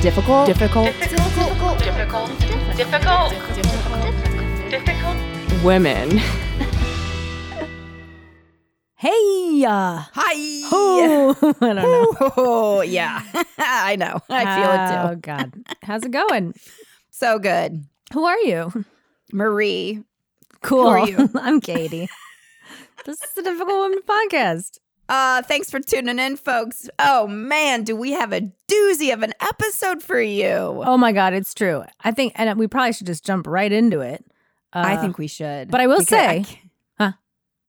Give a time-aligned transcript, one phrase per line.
[0.00, 0.46] difficult.
[0.46, 0.86] Difficult.
[0.86, 5.64] difficult, difficult, difficult, difficult, difficult.
[5.64, 6.20] Women.
[9.00, 10.34] Hey, uh, Hi.
[10.70, 12.32] oh, I don't know.
[12.36, 13.22] Oh, yeah.
[13.58, 14.20] I know.
[14.28, 15.08] I feel it too.
[15.08, 15.20] Oh too.
[15.22, 16.52] God, how's it going?
[17.10, 17.82] So good.
[18.12, 18.84] Who are you?
[19.32, 20.02] Marie.
[20.60, 20.86] Cool.
[20.86, 21.30] are you?
[21.34, 22.10] I'm Katie.
[23.06, 24.80] this is the Difficult Women podcast.
[25.10, 26.88] Uh, thanks for tuning in, folks.
[27.00, 30.46] Oh man, do we have a doozy of an episode for you?
[30.46, 31.82] Oh my God, it's true.
[32.04, 34.24] I think, and we probably should just jump right into it.
[34.72, 35.68] Uh, I think we should.
[35.68, 36.60] but I will Because I say-
[36.98, 37.12] Huh?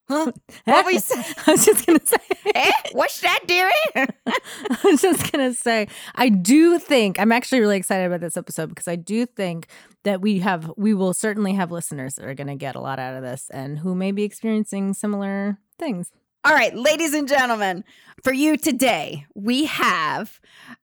[0.07, 0.31] Huh?
[0.65, 1.25] What were you saying?
[1.47, 2.17] I was just gonna say.
[2.53, 2.71] eh?
[2.91, 3.71] What's that, dearie?
[3.95, 8.69] I was just gonna say, I do think I'm actually really excited about this episode
[8.69, 9.65] because I do think
[10.03, 13.15] that we have, we will certainly have listeners that are gonna get a lot out
[13.15, 16.11] of this and who may be experiencing similar things.
[16.43, 17.83] All right, ladies and gentlemen,
[18.23, 20.39] for you today, we have.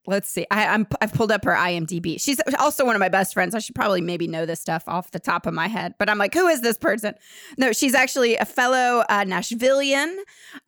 [0.07, 0.47] Let's see.
[0.53, 2.21] I, I'm I've pulled up her IMDb.
[2.21, 3.57] She's also one of my best friends.
[3.57, 6.17] I should probably maybe know this stuff off the top of my head, but I'm
[6.17, 7.15] like, who is this person?
[7.57, 10.19] No, she's actually a fellow uh, Nashvilleian.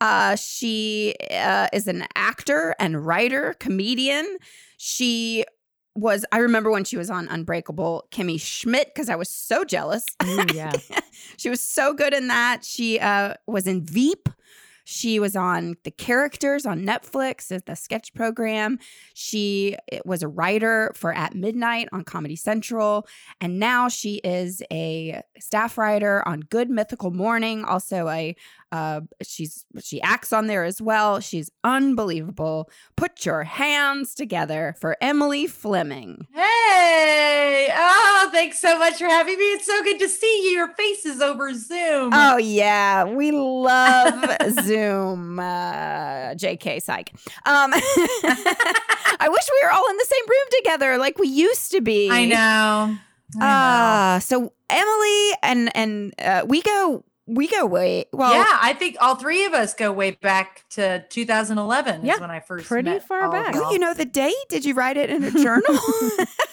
[0.00, 4.38] Uh, she uh, is an actor and writer, comedian.
[4.76, 5.44] She
[5.94, 6.24] was.
[6.32, 10.04] I remember when she was on Unbreakable, Kimmy Schmidt, because I was so jealous.
[10.24, 10.72] Ooh, yeah.
[11.36, 12.64] she was so good in that.
[12.64, 14.28] She uh, was in Veep.
[14.90, 18.80] She was on The Characters on Netflix as the sketch program.
[19.14, 23.06] She was a writer for At Midnight on Comedy Central.
[23.40, 27.64] And now she is a staff writer on Good Mythical Morning.
[27.64, 28.34] Also, a
[28.72, 31.20] uh, she's she acts on there as well.
[31.20, 32.68] She's unbelievable.
[32.96, 36.26] Put your hands together for Emily Fleming.
[36.34, 37.59] Hey!
[38.40, 39.44] Thanks so much for having me.
[39.52, 40.52] It's so good to see you.
[40.52, 42.10] Your faces over Zoom.
[42.14, 44.24] Oh yeah, we love
[44.62, 45.38] Zoom.
[45.38, 47.12] Uh, JK psych.
[47.44, 51.82] Um, I wish we were all in the same room together like we used to
[51.82, 52.08] be.
[52.10, 52.96] I know.
[53.34, 53.46] Know.
[53.46, 58.32] Uh, so Emily and and uh, we go we go way well.
[58.34, 62.30] yeah, I think all three of us go way back to 2011 Yeah, is when
[62.30, 63.54] I first pretty met far back.
[63.56, 64.34] Oh, you know the date?
[64.48, 65.78] Did you write it in a journal?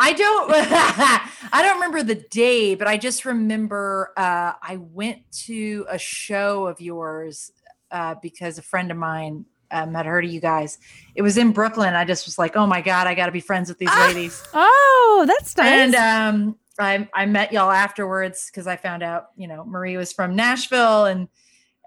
[0.00, 0.50] I don't
[1.52, 6.66] I don't remember the day, but I just remember uh, I went to a show
[6.66, 7.50] of yours
[7.90, 10.78] uh, because a friend of mine um, had heard of you guys.
[11.14, 11.94] It was in Brooklyn.
[11.94, 14.06] I just was like, oh my God, I got to be friends with these Ah.
[14.08, 14.42] ladies.
[14.54, 15.66] Oh, that's nice.
[15.66, 20.12] And um, I I met y'all afterwards because I found out you know Marie was
[20.12, 21.28] from Nashville and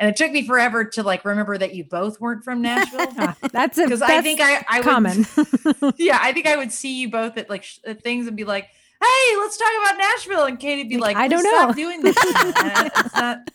[0.02, 3.08] and it took me forever to like remember that you both weren't from Nashville
[3.54, 7.10] that's a because I think I I would- yeah I think I would see you
[7.10, 8.68] both at like sh- at things and be like
[9.02, 12.18] hey let's talk about Nashville and Katie'd be like I don't stop know." doing this
[12.20, 13.50] it's not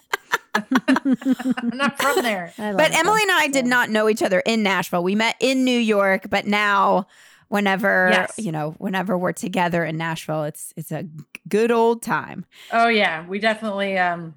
[0.54, 4.62] I'm not from there but it, Emily and I did not know each other in
[4.62, 5.02] Nashville.
[5.02, 7.06] We met in New York, but now
[7.48, 8.34] whenever Yes.
[8.38, 11.06] you know whenever we're together in Nashville, it's it's a
[11.48, 12.44] good old time.
[12.72, 14.34] oh yeah we definitely um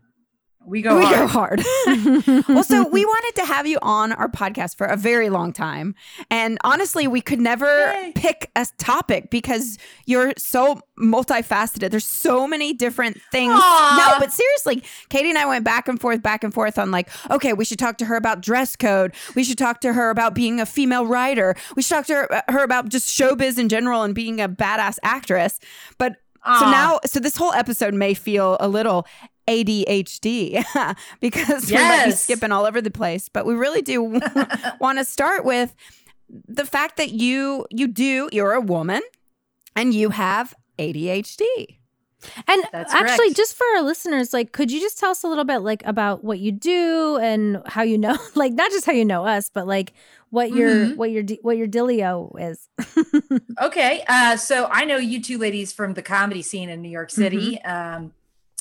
[0.69, 1.59] we go we hard.
[1.59, 2.47] go hard.
[2.47, 5.95] well, so we wanted to have you on our podcast for a very long time.
[6.29, 8.11] And honestly, we could never Yay.
[8.15, 11.89] pick a topic because you're so multifaceted.
[11.89, 13.53] There's so many different things.
[13.55, 14.13] Aw.
[14.13, 17.09] No, but seriously, Katie and I went back and forth, back and forth on like,
[17.31, 19.13] okay, we should talk to her about dress code.
[19.35, 21.55] We should talk to her about being a female writer.
[21.75, 24.47] We should talk to her, uh, her about just showbiz in general and being a
[24.47, 25.59] badass actress.
[25.97, 29.05] But so now, so this whole episode may feel a little
[29.49, 30.63] ADHD
[31.19, 33.27] because we might be skipping all over the place.
[33.29, 34.03] But we really do
[34.79, 35.75] want to start with
[36.47, 39.01] the fact that you you do you're a woman
[39.75, 41.45] and you have ADHD.
[42.49, 43.37] And That's actually, correct.
[43.37, 46.21] just for our listeners, like, could you just tell us a little bit, like, about
[46.21, 49.65] what you do and how you know, like, not just how you know us, but
[49.65, 49.93] like
[50.29, 50.95] what your Mhm.
[50.97, 52.67] what your what your dealio is.
[53.61, 54.03] Okay.
[54.07, 57.59] Uh, so I know you two ladies from the comedy scene in New York City.
[57.61, 58.11] Um,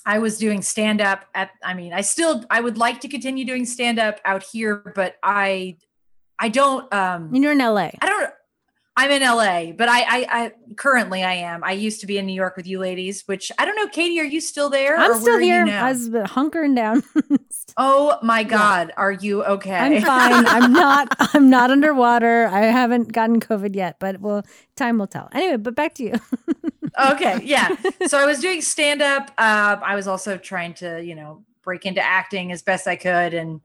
[0.08, 3.44] I was doing stand up at, I mean, I still, I would like to continue
[3.44, 5.76] doing stand up out here, but I,
[6.38, 7.90] I don't, um, you're in LA.
[8.00, 8.30] I don't,
[8.96, 11.62] I'm in LA, but I, I, I currently I am.
[11.62, 13.86] I used to be in New York with you ladies, which I don't know.
[13.88, 14.96] Katie, are you still there?
[14.96, 15.66] I'm still here.
[15.66, 15.84] now?
[15.84, 17.02] I was hunkering down.
[17.76, 18.92] oh my God.
[18.96, 19.76] Are you okay?
[19.76, 20.46] I'm fine.
[20.46, 21.14] I'm not.
[21.34, 22.46] I'm not underwater.
[22.48, 24.44] I haven't gotten COVID yet, but well,
[24.76, 25.28] time will tell.
[25.32, 26.14] Anyway, but back to you.
[27.10, 27.74] okay yeah
[28.06, 31.86] so i was doing stand up uh, i was also trying to you know break
[31.86, 33.60] into acting as best i could and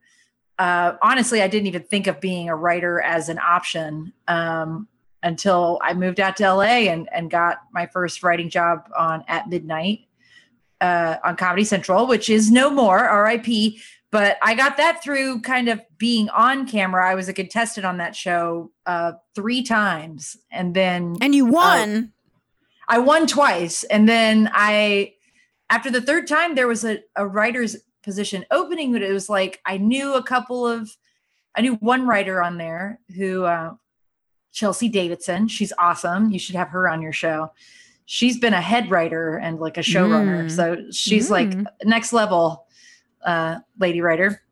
[0.60, 4.88] uh, honestly i didn't even think of being a writer as an option um,
[5.24, 9.50] until i moved out to la and, and got my first writing job on at
[9.50, 10.02] midnight
[10.84, 13.48] uh, on comedy central which is no more rip
[14.14, 17.10] but I got that through kind of being on camera.
[17.10, 22.14] I was a contestant on that show uh, three times, and then And you won.
[22.88, 23.84] I won twice.
[23.86, 25.16] And then I,
[25.72, 29.60] after the third time, there was a, a writer's position opening, but it was like
[29.66, 30.96] I knew a couple of,
[31.56, 33.74] I knew one writer on there who, uh,
[34.52, 35.48] Chelsea Davidson.
[35.48, 36.30] She's awesome.
[36.30, 37.52] You should have her on your show.
[38.16, 40.46] She's been a head writer and like a showrunner.
[40.46, 40.52] Mm.
[40.52, 41.66] So she's like Mm.
[41.84, 42.68] next level
[43.26, 44.44] uh, lady writer.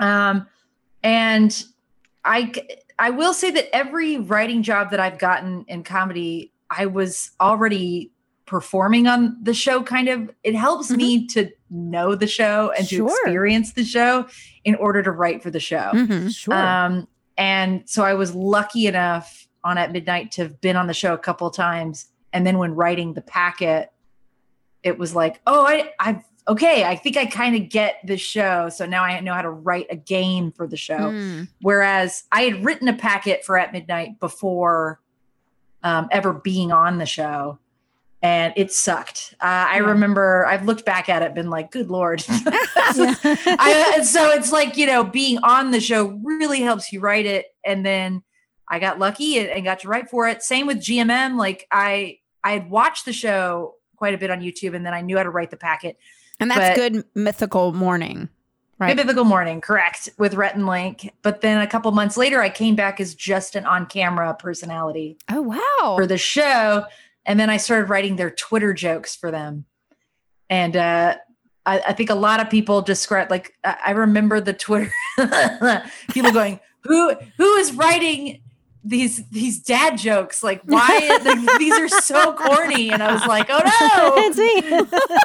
[0.00, 0.48] Um,
[1.04, 1.64] and
[2.24, 2.52] I,
[2.98, 8.10] I will say that every writing job that I've gotten in comedy, I was already
[8.46, 13.06] performing on the show kind of it helps me to know the show and to
[13.06, 14.26] experience the show
[14.64, 16.34] in order to write for the show Mhm.
[16.34, 16.52] Sure.
[16.54, 17.08] um
[17.38, 21.14] and so i was lucky enough on at midnight to have been on the show
[21.14, 23.90] a couple of times and then when writing the packet
[24.82, 28.68] it was like oh i i've okay i think i kind of get the show
[28.68, 31.48] so now i know how to write a game for the show Mm.
[31.60, 35.00] Whereas I had written a packet for At Midnight before
[35.82, 37.58] um, ever being on the show,
[38.22, 39.34] and it sucked.
[39.40, 44.30] Uh, I remember I've looked back at it, been like, "Good lord." I, and so
[44.30, 48.22] it's like you know, being on the show really helps you write it, and then
[48.68, 50.42] I got lucky and, and got to write for it.
[50.42, 51.36] Same with GMM.
[51.36, 55.00] Like I, I had watched the show quite a bit on YouTube, and then I
[55.00, 55.96] knew how to write the packet.
[56.38, 58.28] And that's But- good mythical morning.
[58.76, 58.96] Right.
[58.96, 61.08] Mythical Morning, correct, with Rhett and Link.
[61.22, 65.16] But then a couple months later, I came back as just an on camera personality
[65.30, 65.94] Oh wow.
[65.96, 66.84] for the show.
[67.24, 69.66] And then I started writing their Twitter jokes for them.
[70.50, 71.14] And uh,
[71.64, 74.90] I, I think a lot of people describe, like, I I remember the Twitter
[76.10, 78.42] people going, who who is writing
[78.84, 83.48] these these dad jokes like why like, these are so corny and i was like
[83.48, 84.60] oh no it's me.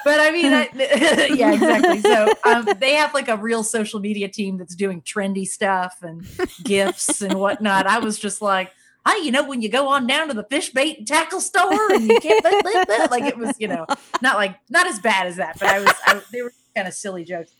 [0.06, 0.69] but I mean, I,
[1.33, 2.01] yeah, exactly.
[2.01, 6.25] So um, they have like a real social media team that's doing trendy stuff and
[6.63, 7.88] gifts and whatnot.
[7.88, 8.71] I was just like,
[9.06, 11.91] hi, you know, when you go on down to the fish bait and tackle store
[11.94, 13.85] and you can't blah, blah, blah," like it was, you know,
[14.21, 16.94] not like not as bad as that, but I was, I, they were kind of
[16.94, 17.51] silly jokes.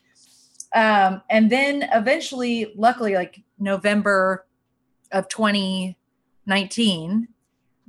[0.76, 4.46] Um, and then eventually, luckily, like November
[5.12, 7.28] of 2019,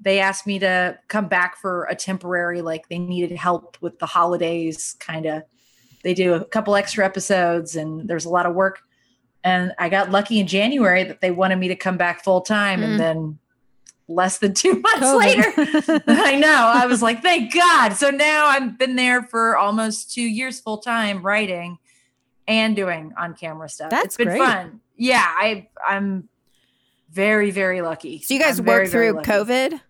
[0.02, 4.06] they asked me to come back for a temporary like they needed help with the
[4.06, 5.42] holidays kind of
[6.02, 8.80] they do a couple extra episodes and there's a lot of work.
[9.44, 12.80] And i got lucky in january that they wanted me to come back full time
[12.80, 12.84] Mm.
[12.84, 13.38] and then
[14.08, 15.52] less than two months later
[16.08, 17.90] i know i was like thank god.
[17.92, 21.76] So now i've been there for almost two years full time writing
[22.48, 23.90] and doing on camera stuff.
[23.90, 24.38] That's it's been great.
[24.40, 24.80] fun.
[24.96, 26.28] Yeah i i'm
[27.12, 29.30] very very lucky so you guys I'm worked very through lucky.
[29.30, 29.80] COVID?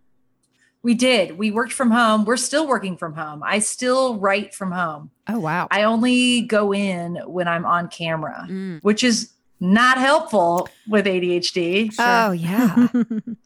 [0.83, 1.37] We did.
[1.37, 2.25] We worked from home.
[2.25, 3.43] We're still working from home.
[3.45, 5.11] I still write from home.
[5.29, 5.69] Oh wow.
[5.71, 8.83] I only go in when I'm on camera, Mm.
[8.83, 11.93] which is not helpful with ADHD.
[11.99, 12.89] Oh yeah.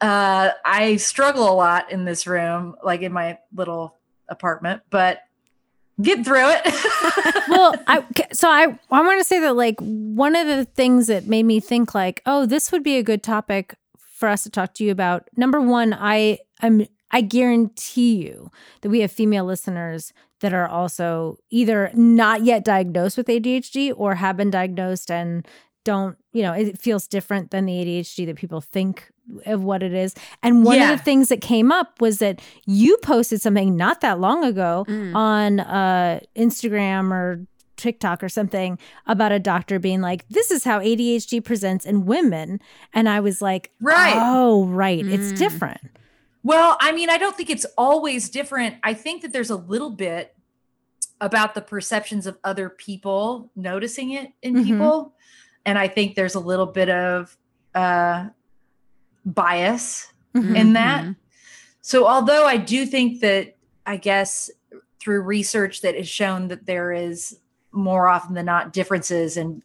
[0.01, 3.97] Uh, I struggle a lot in this room, like in my little
[4.29, 5.19] apartment, but
[6.01, 6.61] get through it.
[7.49, 11.27] well, I so I I want to say that like one of the things that
[11.27, 14.73] made me think like, oh, this would be a good topic for us to talk
[14.75, 15.27] to you about.
[15.35, 18.51] Number one, I I'm I guarantee you
[18.81, 20.11] that we have female listeners
[20.41, 25.47] that are also either not yet diagnosed with ADHD or have been diagnosed and
[25.85, 29.09] don't, you know, it feels different than the ADHD that people think
[29.45, 30.13] of what it is.
[30.43, 30.91] And one Yeah.
[30.91, 34.85] of the things that came up was that you posted something not that long ago
[34.89, 35.15] Mm.
[35.15, 37.45] on uh, Instagram or
[37.77, 42.59] TikTok or something about a doctor being like, "This is how ADHD presents in women,"
[42.93, 44.13] and I was like, Right.
[44.15, 45.37] Oh, right, it's Mm.
[45.37, 45.81] different."
[46.43, 48.75] Well, I mean, I don't think it's always different.
[48.83, 50.35] I think that there's a little bit
[51.19, 54.63] about the perceptions of other people noticing it in Mhm.
[54.63, 55.14] people.
[55.65, 57.35] And I think there's a little bit of
[57.73, 58.29] uh,
[59.25, 60.55] bias Mhm.
[60.55, 61.03] in that.
[61.05, 61.15] Mhm.
[61.81, 63.55] So, although I do think that,
[63.85, 64.49] I guess,
[64.99, 67.37] through research that has shown that there is
[67.71, 69.61] more often than not differences in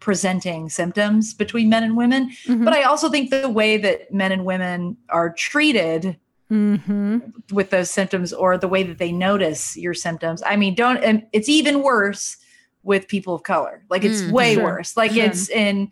[0.00, 2.64] presenting symptoms between men and women, Mhm.
[2.64, 6.16] but I also think the way that men and women are treated
[6.50, 7.32] Mhm.
[7.50, 10.42] with those symptoms or the way that they notice your symptoms.
[10.46, 12.36] I mean, don't, and it's even worse
[12.86, 13.84] with people of color.
[13.90, 14.96] Like it's Mm, way sure, worse.
[14.96, 15.24] Like sure.
[15.24, 15.90] it's in,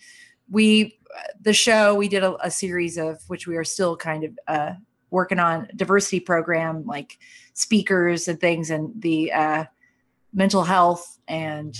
[0.48, 0.98] we,
[1.40, 4.72] the show, we did a, a series of which we are still kind of uh,
[5.10, 7.18] working on diversity program, like
[7.52, 9.64] speakers and things, and the uh,
[10.32, 11.76] mental health and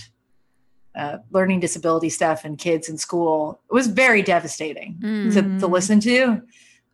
[0.96, 3.60] uh, learning disability stuff and kids in school.
[3.70, 5.32] It was very devastating Mm.
[5.32, 5.70] to, to Mm.
[5.70, 6.42] listen to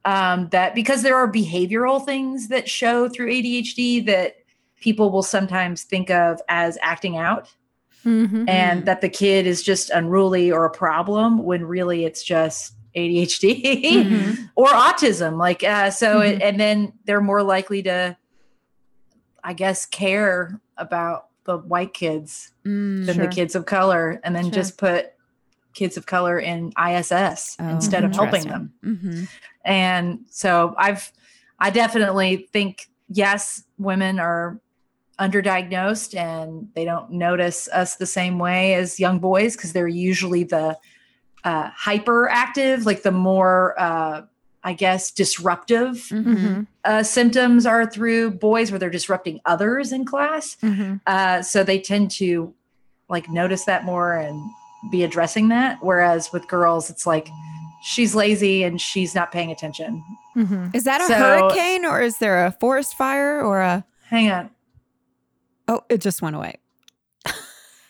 [0.04, 4.36] um, that because there are behavioral things that show through ADHD that
[4.80, 7.48] people will sometimes think of as acting out.
[8.04, 8.48] Mhm.
[8.48, 13.82] and that the kid is just unruly or a problem when really it's just ADHD
[13.84, 14.50] Mhm.
[14.56, 15.36] or autism.
[15.38, 16.42] Like, uh, so, it, Mhm.
[16.42, 18.16] and then they're more likely to,
[19.44, 23.06] I guess, care about the white kids Mm.
[23.06, 23.26] than Sure.
[23.26, 24.52] the kids of color, and then Sure.
[24.52, 25.06] just put
[25.72, 28.72] kids of color in ISS Oh, instead of helping them.
[28.84, 29.28] Mhm.
[29.64, 31.12] And so I've,
[31.58, 34.58] I definitely think, yes, women are
[35.20, 40.44] underdiagnosed and they don't notice us the same way as young boys because they're usually
[40.44, 40.76] the
[41.44, 44.22] uh, hyperactive, like the more, uh,
[44.62, 46.24] I guess, disruptive Mhm.
[46.24, 46.66] Mhm.
[46.84, 50.56] uh, symptoms are through boys where they're disrupting others in class.
[50.62, 51.00] Mhm.
[51.06, 52.52] Uh, so they tend to
[53.08, 54.38] like notice that more and
[54.92, 55.78] be addressing that.
[55.80, 57.28] Whereas with girls, it's like
[57.82, 60.02] she's lazy and she's not paying attention.
[60.36, 60.74] Mhm.
[60.74, 63.84] Is that a So- hurricane or is there a forest fire or a?
[64.10, 64.50] Hang on.
[65.70, 66.56] Oh, it just went away.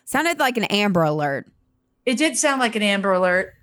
[0.04, 1.46] Sounded like an Amber Alert.
[2.04, 3.54] It did sound like an Amber Alert.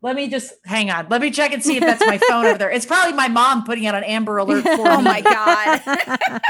[0.00, 1.08] Let me just hang on.
[1.10, 2.70] Let me check and see if that's my phone over there.
[2.70, 5.82] It's probably my mom putting out an Amber Alert for Oh my god.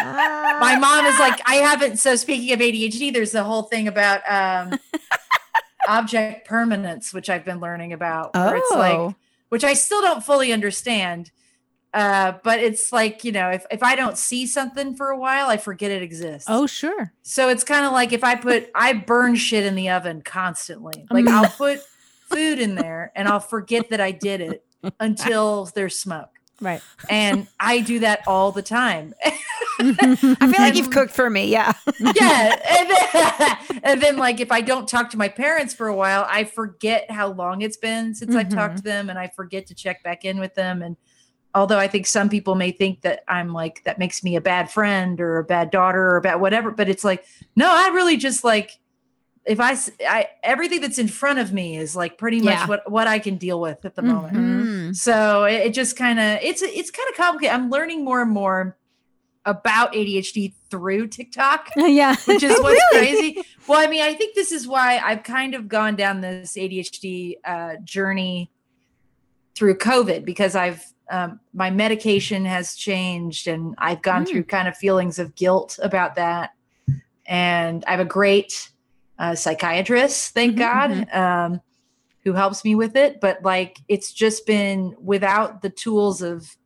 [0.61, 1.97] My mom is like, I haven't.
[1.99, 4.78] So speaking of ADHD, there's the whole thing about um,
[5.88, 8.35] object permanence, which I've been learning about.
[8.35, 9.14] Where it's like, Oh.
[9.49, 11.30] which I still don't fully understand.
[11.95, 15.49] Uh, but it's like, you know, if, if I don't see something for a while,
[15.49, 16.47] I forget it exists.
[16.50, 17.12] Oh, sure.
[17.23, 21.07] So it's kind of like if I put, I burn shit in the oven constantly.
[21.11, 21.31] Like Mm.
[21.31, 21.81] I'll put
[22.28, 24.64] food in there and I'll forget that I did it
[25.00, 26.28] until there's smoke.
[26.61, 26.81] Right.
[27.11, 29.14] And I do that all the time.
[29.78, 31.49] I feel like you've cooked for me.
[31.49, 31.75] Yeah.
[32.00, 32.78] yeah.
[32.78, 36.26] And then, and then, like, if I don't talk to my parents for a while,
[36.31, 39.75] I forget how long it's been since I've talked to them and I forget to
[39.75, 40.81] check back in with them.
[40.81, 40.97] And
[41.56, 44.70] although I think some people may think that I'm like, that makes me a bad
[44.70, 47.25] friend or a bad daughter or bad whatever, but it's like,
[47.56, 48.72] no, I really just like,
[49.46, 49.75] if I,
[50.06, 52.66] I everything that's in front of me is like pretty much Yeah.
[52.66, 54.36] what, what I can deal with at the moment.
[54.36, 54.96] Mm.
[54.96, 57.54] So it, it just kind of it's it's kind of complicated.
[57.54, 58.76] I'm learning more and more
[59.46, 62.16] about ADHD through TikTok, yeah.
[62.26, 63.32] which is what's really?
[63.32, 63.42] crazy.
[63.68, 67.36] Well, I mean, I think this is why I've kind of gone down this ADHD
[67.44, 68.50] uh, journey
[69.54, 74.28] through COVID because I've um, my medication has changed and I've gone Mm.
[74.28, 76.50] through kind of feelings of guilt about that.
[77.26, 78.70] And I have a great
[79.18, 81.60] uh, psychiatrist, thank Mhm, God, um,
[82.25, 83.20] who helps me with it.
[83.20, 86.56] But like, it's just been without the tools of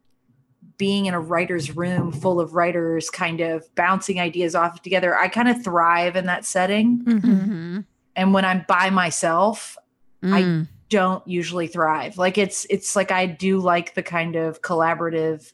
[0.77, 5.15] being in a writer's room full of writers, kind of bouncing ideas off together.
[5.17, 7.05] I kind of thrive in that setting.
[7.05, 7.21] Mhm.
[7.21, 7.85] Mhm.
[8.17, 9.77] And when I'm by myself,
[10.23, 10.69] I- Mm.
[10.91, 12.19] Don't usually thrive.
[12.19, 15.51] Like it's it's like I do like the kind of collaborative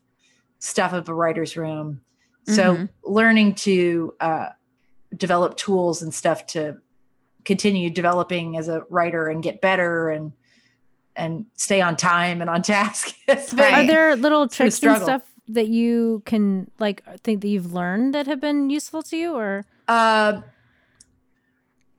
[0.58, 2.00] stuff of a writer's room.
[2.44, 2.88] So Mhm.
[3.04, 4.48] learning to uh,
[5.16, 6.78] develop tools and stuff to
[7.44, 10.32] continue developing as a writer and get better and
[11.14, 13.14] and stay on time and on task.
[13.28, 17.42] It's Are there little It's been a tricks and stuff that you can like think
[17.42, 20.40] that you've learned that have been useful to you or uh,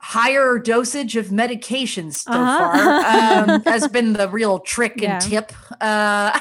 [0.07, 2.57] higher dosage of medications so Uh-huh.
[2.57, 5.15] far um, has been the real trick Yeah.
[5.15, 5.51] and tip.
[5.81, 6.39] Uh,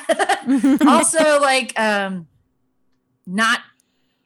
[0.87, 2.29] also, like um,
[3.27, 3.61] not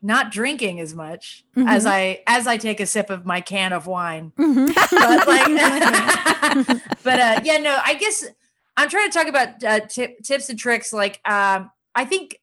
[0.02, 1.90] not drinking as much as Mhm.
[1.90, 4.32] I as I take a sip of my can of wine.
[4.38, 4.74] Mhm.
[4.74, 8.24] But like, but uh, yeah, no, I guess
[8.76, 10.92] I'm trying to talk about uh, tip, tips and tricks.
[10.92, 12.39] Like, um, I think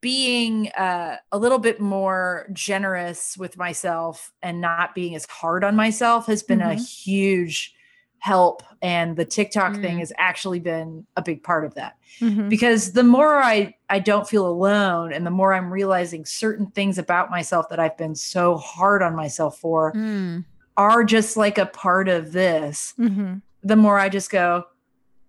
[0.00, 5.74] being uh, a little bit more generous with myself and not being as hard on
[5.74, 6.86] myself has been a Mhm.
[7.04, 7.74] huge
[8.18, 8.62] help.
[8.82, 10.00] And the TikTok thing Mm.
[10.00, 12.48] has actually been a big part of that Mhm.
[12.48, 16.98] because the more I I don't feel alone and the more I'm realizing certain things
[16.98, 20.44] about myself that I've been so hard on myself for Mm.
[20.76, 23.42] are just like a part of this Mhm.
[23.62, 24.64] the more I just go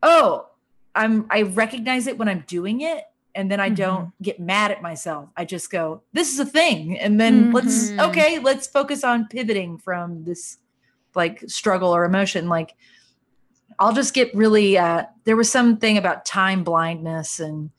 [0.03, 0.47] oh
[0.95, 3.03] I'm I recognize it when I'm doing it
[3.37, 6.99] and then I don't get mad at myself I just go this is a thing
[6.99, 8.09] and then let's Mhm.
[8.09, 10.57] okay let's focus on pivoting from this
[11.15, 12.75] like struggle or emotion like
[13.79, 17.69] I'll just get really uh there was something about time blindness and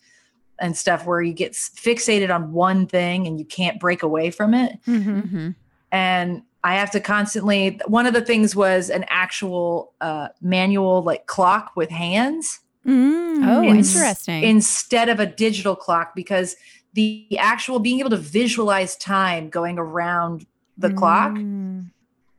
[0.60, 4.54] and stuff where you get fixated on one thing and you can't break away from
[4.54, 5.30] it Mhm.
[5.30, 5.54] Mhm.
[5.92, 11.26] and I have to constantly one of the things was an actual uh manual like
[11.26, 13.46] clock with hands Mm.
[13.46, 14.42] Oh, Ins- interesting.
[14.44, 16.56] instead of a digital clock because
[16.94, 21.90] the actual being able to visualize time going around the clock Mm.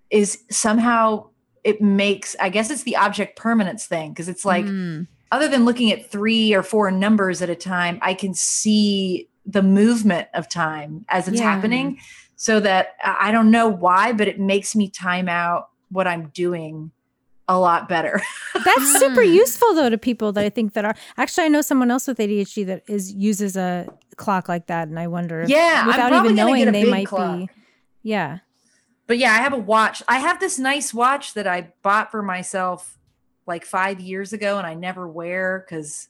[0.10, 1.28] is somehow
[1.64, 5.08] it makes I guess it's the object permanence thing because it's like Mm.
[5.32, 9.62] other than looking at three or four numbers at a time, I can see the
[9.62, 11.54] movement of time as it's Yeah.
[11.54, 12.00] happening.
[12.38, 16.92] So that I don't know why, but it makes me time out what I'm doing
[17.50, 18.22] a lot better.
[18.54, 19.34] That's super Mm.
[19.34, 22.18] useful though to people that I think that are actually I know someone else with
[22.20, 26.10] ADHD that is uses a clock like that and I wonder if Yeah, I'm without
[26.10, 27.38] probably even gonna knowing get a they big might clock.
[27.40, 27.50] be
[28.04, 28.40] yeah.
[29.08, 30.02] but yeah, I have a watch.
[30.08, 32.98] I have this nice watch that I bought for myself
[33.48, 36.08] like five years ago and I never wear because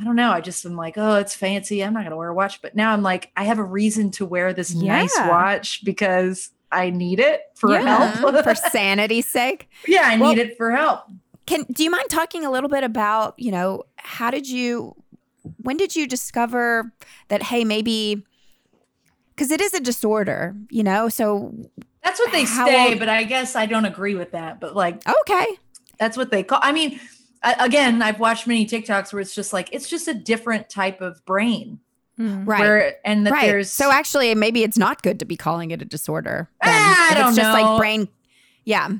[0.00, 0.30] I don't know.
[0.30, 1.82] I just am like, oh, it's fancy.
[1.84, 2.62] I'm not gonna wear a watch.
[2.62, 6.90] But now I'm like, I have a reason to wear this nice watch because I
[6.90, 8.12] need it for Yeah.
[8.14, 8.44] help.
[8.44, 9.68] for sanity's sake.
[9.86, 11.04] yeah, I Well- need it for help.
[11.46, 14.94] Can do you mind talking a little bit about, you know, how did you
[15.60, 16.92] when did you discover
[17.28, 18.24] that hey, maybe
[19.36, 21.08] cuz it is a disorder, you know?
[21.08, 21.52] So
[22.04, 24.60] That's what they How say, old- but I guess I don't agree with that.
[24.60, 25.46] But like, okay.
[25.98, 26.60] that's what they call.
[26.62, 26.98] I mean,
[27.42, 31.00] I, again, I've watched many TikToks where it's just like it's just a different type
[31.00, 31.80] of brain.
[32.18, 32.46] Mm.
[32.46, 32.60] Right.
[32.60, 33.46] Where and that right.
[33.46, 36.50] there's so actually maybe it's not good to be calling it a disorder.
[36.62, 37.62] then, Ah, I don't it's just know.
[37.62, 38.08] like brain
[38.64, 38.90] Yeah.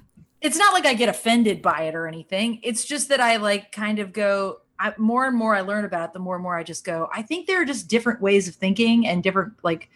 [0.41, 2.59] it's not like I get offended by it or anything.
[2.63, 4.59] It's just that I like kind of go.
[4.79, 7.09] I, more and more I learn about it, the more and more I just go.
[7.15, 9.89] I think there are just different ways of thinking and different like,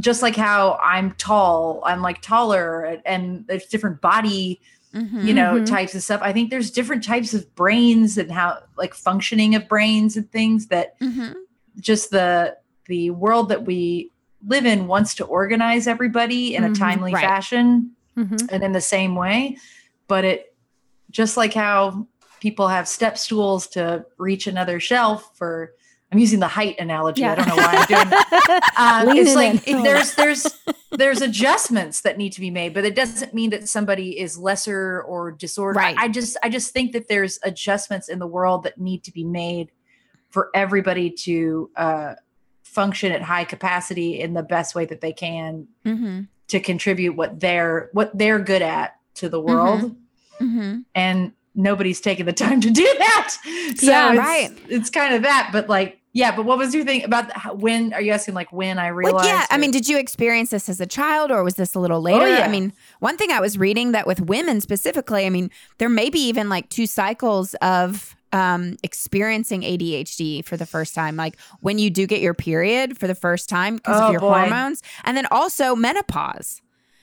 [0.00, 4.60] just like how I'm tall, I'm like taller, and, and there's different body,
[4.94, 5.22] Mhm.
[5.24, 5.66] you know, Mhm.
[5.66, 6.20] types of stuff.
[6.24, 10.66] I think there's different types of brains and how like functioning of brains and things
[10.68, 11.34] that Mhm.
[11.80, 12.56] Just the
[12.86, 14.10] the world that we
[14.46, 17.24] live in wants to organize everybody in a Mhm, timely right.
[17.24, 18.48] fashion Mhm.
[18.52, 19.56] and in the same way
[20.08, 20.54] but it
[21.10, 22.06] just like how
[22.40, 25.72] people have step stools to reach another shelf for
[26.12, 29.82] i'm using the height analogy i don't know why i'm doing um, it's like it.
[29.84, 30.46] there's there's
[30.92, 35.02] there's adjustments that need to be made but it doesn't mean that somebody is lesser
[35.02, 35.96] or disordered Right.
[35.98, 39.24] I just i just think that there's adjustments in the world that need to be
[39.24, 39.70] made
[40.30, 42.14] for everybody to uh,
[42.62, 46.28] function at high capacity in the best way that they can Mhm.
[46.48, 49.96] to contribute what they're what they're good at to the world
[50.40, 50.84] Mhm.
[50.94, 53.34] and nobody's taking the time to do that
[53.76, 54.58] so Yeah, it's, right.
[54.68, 57.92] it's kind of that but like yeah but what was your thing about how, when
[57.94, 60.80] are you asking like when i realized yeah, I mean, did you experience this as
[60.80, 62.24] a child or was this a little later?
[62.26, 62.44] Oh, yeah.
[62.44, 66.10] I mean, one thing I was reading that with women specifically, I mean, there may
[66.10, 71.78] be even like two cycles of um experiencing ADHD for the first time like when
[71.78, 74.40] you do get your period for the first time because Oh, of your boy.
[74.40, 76.60] hormones and then also menopause.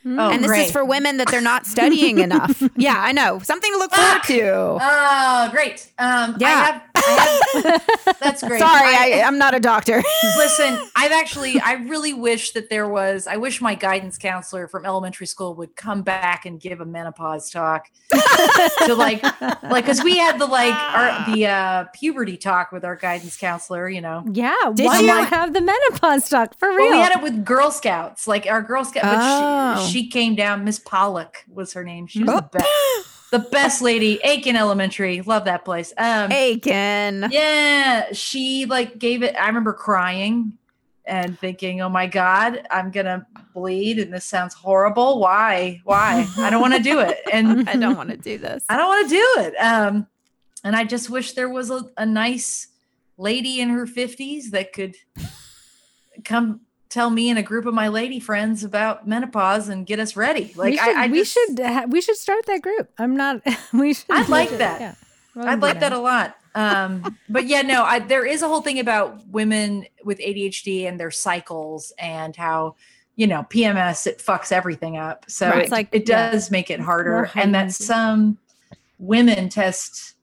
[0.07, 0.65] Oh, and this great.
[0.67, 2.61] is for women that they're not studying enough.
[2.75, 3.39] Yeah, I know.
[3.39, 4.51] Something to look forward to.
[4.81, 6.47] oh great um Yeah.
[6.47, 10.01] I have, I have that's great Sorry, I- I, I'm not a doctor.
[10.37, 14.85] Listen, I've actually, I really wish that there was, I wish my guidance counselor from
[14.85, 17.89] elementary school would come back and give a menopause talk
[18.85, 19.23] to like,
[19.63, 23.87] like, cause we had the like, our, the uh, puberty talk with our guidance counselor,
[23.89, 24.23] you know.
[24.31, 25.07] Yeah, Did you?
[25.07, 26.91] not have the menopause talk for But real?
[26.91, 29.87] we had it with Girl Scouts, like our Girl Scout, but Oh.
[29.87, 32.05] she, she came down, Miss Pollock was her name.
[32.07, 32.35] She was Oh.
[32.41, 32.69] the best,
[33.31, 35.21] the best lady, Aiken Elementary.
[35.21, 35.93] Love that place.
[35.97, 37.27] Um, Aiken.
[37.31, 39.35] Yeah, she like gave it.
[39.39, 40.57] I remember crying
[41.05, 45.19] and thinking, "Oh my god, I'm gonna bleed," and this sounds horrible.
[45.19, 45.79] Why?
[45.85, 46.27] Why?
[46.37, 48.65] I don't want to do it, and I don't want to do this.
[48.67, 49.55] I don't want to do it.
[49.55, 50.07] Um,
[50.63, 52.67] and I just wish there was a, a nice
[53.17, 54.95] lady in her 50s that could
[56.23, 56.61] come
[56.95, 60.53] tell me and a group of my lady friends about menopause and get us ready.
[60.55, 62.89] Like we should, I, I we just- should, ha- we should start that group.
[62.97, 63.41] I'm not.
[63.73, 64.09] We should.
[64.09, 64.59] I like it.
[64.59, 64.79] that.
[64.81, 64.95] Yeah.
[65.37, 66.37] I like that a lot.
[66.55, 70.97] Um, but yeah, no, I, there is a whole thing about women with ADHD and
[70.97, 72.75] their cycles and how,
[73.17, 75.25] you know, PMS, it fucks everything up.
[75.29, 75.57] So Right.
[75.57, 77.29] it, It's like, it yeah, does make it harder.
[77.35, 78.37] And that some
[78.97, 80.13] women test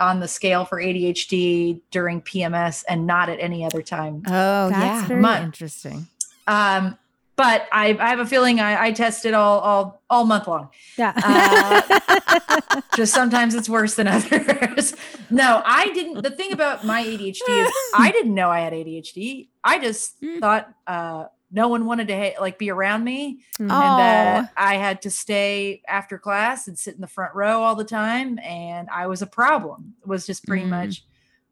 [0.00, 4.22] on the scale for ADHD during PMS and not at any other time.
[4.26, 5.06] Oh, That's yeah.
[5.06, 6.08] very My- interesting.
[6.46, 6.98] Um,
[7.36, 10.70] but I, I have a feeling I, I tested all, all, all month long.
[10.96, 11.12] Yeah.
[11.14, 14.94] Uh, just sometimes it's worse than others.
[15.30, 16.22] no, I didn't.
[16.22, 19.48] The thing about my ADHD is I didn't know I had ADHD.
[19.62, 20.40] I just Mm.
[20.40, 23.70] thought uh, no one wanted to like be around me, Mm.
[23.70, 23.74] Oh.
[23.74, 27.74] and that I had to stay after class and sit in the front row all
[27.74, 29.92] the time, and I was a problem.
[30.00, 30.70] It was just pretty Mm.
[30.70, 31.04] much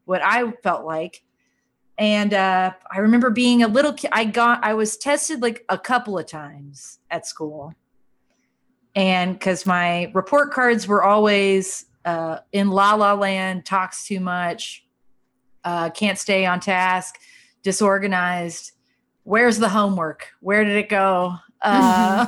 [0.05, 1.21] what I felt like.
[1.97, 4.09] And uh, I remember being a little kid.
[4.13, 7.73] I got, I was tested like a couple of times at school.
[8.95, 14.85] And because my report cards were always uh, in la la land, talks too much,
[15.63, 17.19] uh, can't stay on task,
[17.63, 18.71] disorganized.
[19.23, 20.27] Where's the homework?
[20.39, 21.35] Where did it go?
[21.61, 22.27] Uh,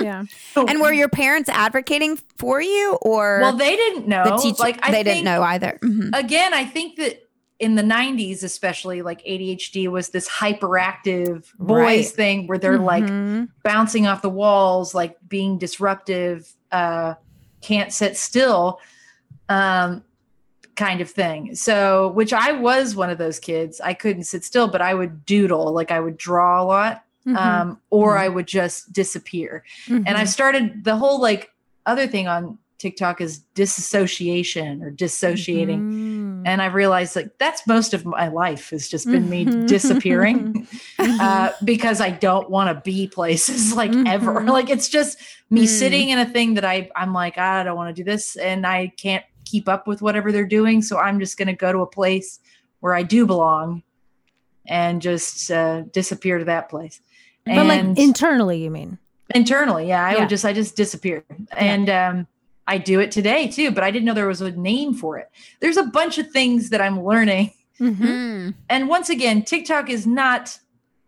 [0.00, 0.24] yeah.
[0.56, 4.24] And were your parents advocating for you or well, they didn't know.
[4.24, 4.56] the teacher?
[4.58, 5.78] like I they didn't know either.
[5.82, 6.10] Mhm.
[6.16, 7.27] again, I think that
[7.58, 12.06] in the 90s, especially, like ADHD was this hyperactive boys Right.
[12.06, 13.48] thing where they're like Mhm.
[13.64, 16.52] bouncing off the walls, like being disruptive.
[16.70, 17.14] uh,
[17.62, 18.78] can't sit still
[19.48, 20.04] um,
[20.76, 21.54] kind of thing.
[21.54, 23.80] So, which I was one of those kids.
[23.80, 27.36] I couldn't sit still, but I would doodle, like I would draw a lot, Mhm.
[27.36, 28.20] um, or Mhm.
[28.20, 29.64] I would just disappear.
[29.88, 31.50] And I started the whole like
[31.86, 35.80] other thing on TikTok is disassociation or dissociating.
[36.38, 36.42] Mhm.
[36.46, 39.66] And I realized like that's most of my life has just been me Mhm.
[39.66, 40.66] disappearing
[40.98, 41.20] Mm-hmm.
[41.20, 44.40] uh, because I don't want to be places like ever.
[44.40, 44.48] Mhm.
[44.50, 45.18] Like it's just
[45.50, 45.68] me Mm.
[45.68, 48.66] sitting in a thing that I I'm like I don't want to do this and
[48.66, 50.82] I can't keep up with whatever they're doing.
[50.82, 52.38] So I'm just going to go to a place
[52.80, 53.82] where I do belong
[54.66, 57.00] and just uh, disappear to that place.
[57.46, 58.98] but like internally, you mean?
[59.34, 60.20] internally yeah i Yeah.
[60.20, 61.22] would just i just disappeared
[61.56, 62.26] and um
[62.68, 65.28] i do it today too but i didn't know there was a name for it
[65.60, 67.96] there's a bunch of things that i'm learning Mhm.
[67.98, 68.54] Mm.
[68.70, 70.56] and once again tiktok is not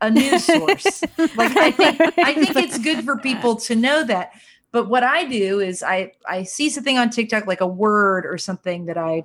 [0.01, 1.03] a news source
[1.37, 4.33] like i think i think it's good for people to know that
[4.73, 8.39] but what i do is i i see something on tiktok like a word or
[8.39, 9.23] something that i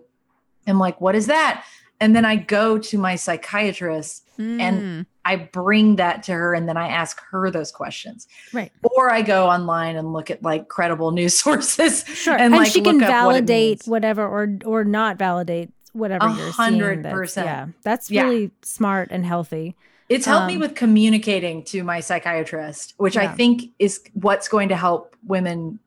[0.68, 1.64] am like what is that
[2.02, 5.06] and then i go to my psychiatrist Mm.
[5.26, 8.28] I bring that to her and then I ask her those questions.
[8.54, 8.72] Right.
[8.84, 12.06] Or I go online and look at like credible news sources.
[12.06, 12.34] Sure.
[12.36, 13.88] And, And, like, she can what validate means.
[13.88, 16.52] whatever or or not validate whatever A you're seeing.
[16.54, 17.48] hundred percent.
[17.48, 17.68] Yeah.
[17.84, 18.24] That's Yeah.
[18.24, 19.76] really smart and healthy.
[20.08, 24.70] It's helped me Um, with communicating to my psychiatrist, which I think is what's going
[24.70, 25.80] to help women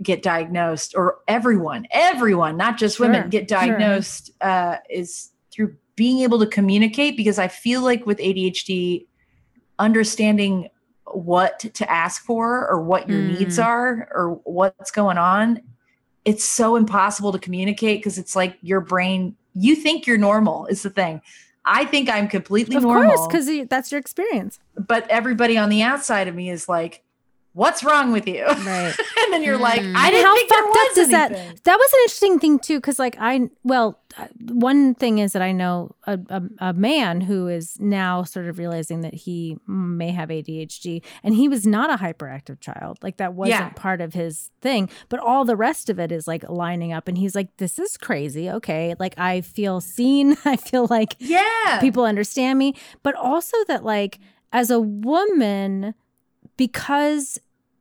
[0.00, 3.58] get diagnosed or everyone, everyone, not just Sure, women, get sure.
[3.58, 9.06] diagnosed uh, is through being able to communicate because I feel like with ADHD,
[9.78, 10.68] understanding
[11.06, 13.26] what to ask for or what your Mm.
[13.38, 15.60] needs are or what's going on,
[16.24, 20.82] it's so impossible to communicate because it's like your brain, you think you're normal is
[20.82, 21.20] the thing.
[21.64, 24.58] I think I'm completely Of normal course, because that's your experience.
[24.76, 27.02] but everybody on the outside of me is like,
[27.56, 28.94] "What's wrong with you?" Right.
[29.20, 29.94] and then you're like, Mm.
[29.96, 31.98] "I And didn't how think there fucked up was does that- anything." That was an
[32.04, 36.18] interesting thing too, because like I, well, uh, one thing is that I know a,
[36.30, 41.34] a, a man who is now sort of realizing that he may have ADHD, and
[41.34, 42.98] he was not a hyperactive child.
[43.02, 43.68] Like that wasn't Yeah.
[43.70, 47.18] part of his thing, but all the rest of it is like lining up, and
[47.18, 50.36] he's like, "This is crazy." Okay, like I feel seen.
[50.44, 54.18] I feel like Yeah, people understand me but also that like
[54.52, 55.94] as a woman
[56.56, 57.38] because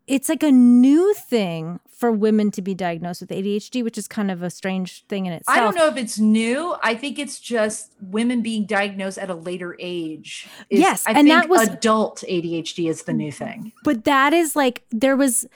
[0.07, 4.29] it's like a new thing for women to be diagnosed with ADHD which is kind
[4.29, 6.75] of a strange thing in itself I don't know if it's new.
[6.83, 10.47] I think it's just women being diagnosed at a later age.
[10.69, 13.71] is- Yes, I and think that was- adult ADHD is the new thing.
[13.83, 15.47] but that is like there was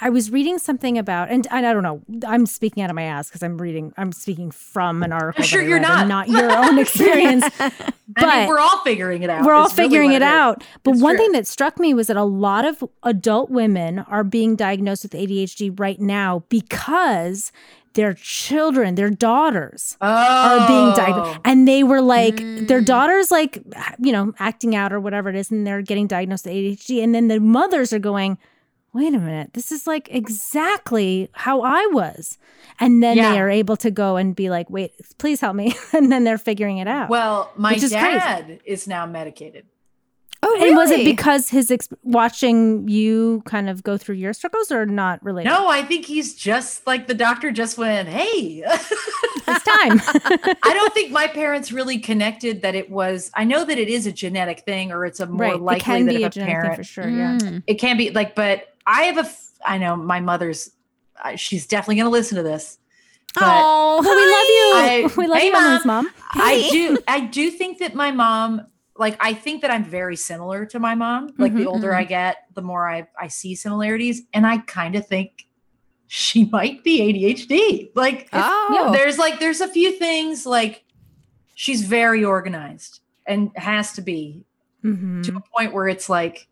[0.00, 2.00] I was reading something about, and, and I don't know.
[2.26, 3.92] I'm speaking out of my ass because I'm reading.
[3.96, 5.44] I'm speaking from an article.
[5.44, 6.06] sure that I you're not.
[6.08, 7.44] not your own experience.
[7.58, 9.44] I mean, But- we're all figuring it out.
[9.44, 10.64] We're all really figuring it out.
[10.82, 11.24] But It's one true.
[11.24, 15.12] thing that struck me was that a lot of adult women are being diagnosed with
[15.12, 17.52] ADHD right now because
[17.94, 20.06] their children, their daughters, oh.
[20.06, 21.40] are being diagnosed.
[21.44, 22.86] And they were like, their Mm.
[22.86, 23.62] daughters, like,
[23.98, 27.02] you know, acting out or whatever it is, and they're getting diagnosed with ADHD.
[27.02, 28.38] And then the mothers are going,
[28.92, 32.38] wait a minute, this is like exactly how I was.
[32.78, 33.32] And then Yeah.
[33.32, 35.74] they are able to go and be like, wait, please help me.
[35.92, 37.08] and then they're figuring it out.
[37.08, 37.94] Well, my is crazy.
[37.94, 39.66] dad is now medicated.
[40.42, 44.72] Oh, And was it because his ex- watching you kind of go through your struggles
[44.72, 45.50] or not related?
[45.50, 48.64] No, I think he's just like the doctor just went, hey.
[49.52, 50.00] It's time.
[50.62, 53.32] I don't think my parents really connected that it was.
[53.34, 55.54] I know that it is a genetic thing, or it's a more right.
[55.54, 57.08] It likely can that be a a genetic parent, for sure.
[57.08, 57.36] Yeah.
[57.38, 57.62] Mm.
[57.66, 58.36] it can be like.
[58.36, 59.30] But I have a.
[59.64, 60.70] I know my mother's.
[61.36, 62.78] She's definitely going to listen to this.
[63.38, 65.10] Oh, we love you.
[65.10, 66.08] I- we love hey, you, Emily's mom.
[66.32, 66.98] I do.
[67.06, 68.66] I do think that my mom.
[68.96, 71.30] Like I think that I'm very similar to my mom.
[71.38, 71.96] Like the Mhm, older mhm.
[71.96, 75.46] I get, the more I I see similarities, and I kind of think
[76.06, 77.90] she might be ADHD.
[77.94, 80.84] Like Oh, there's like there's a few things like
[81.54, 84.44] she's very organized and has to be
[84.84, 85.22] Mhm.
[85.24, 86.46] to a point where it's like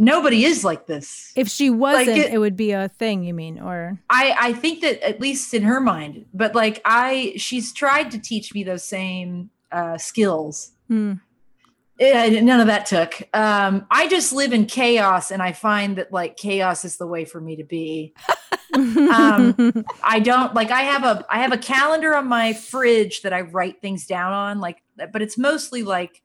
[0.00, 3.22] nobody is like this If she wasn't, it- it, would be a thing.
[3.22, 7.32] You mean, or i i think that at least in her mind but like i
[7.36, 11.12] she's tried to teach me those same uh skills Hmm.
[12.00, 16.10] Eh, none of that took um i just live in chaos and i find that
[16.12, 18.14] like chaos is the way for me to be
[18.72, 23.32] Um, I don't like I have a I have a calendar on my fridge that
[23.32, 24.80] I write things down on like
[25.12, 26.22] but it's mostly like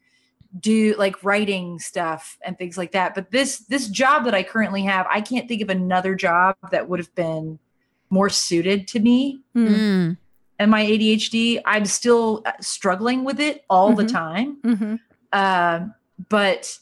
[0.59, 3.13] do like writing stuff and things like that.
[3.15, 6.87] But this this job that I currently have, I can't think of another job that
[6.89, 7.59] would have been
[8.09, 9.41] more suited to me.
[9.55, 10.17] Mm.
[10.57, 11.59] and my ADHD.
[11.65, 14.11] I'm still uh, struggling with it all the Mhm.
[14.11, 14.57] time.
[14.63, 14.99] Mhm.
[15.33, 15.93] Um,
[16.29, 16.79] but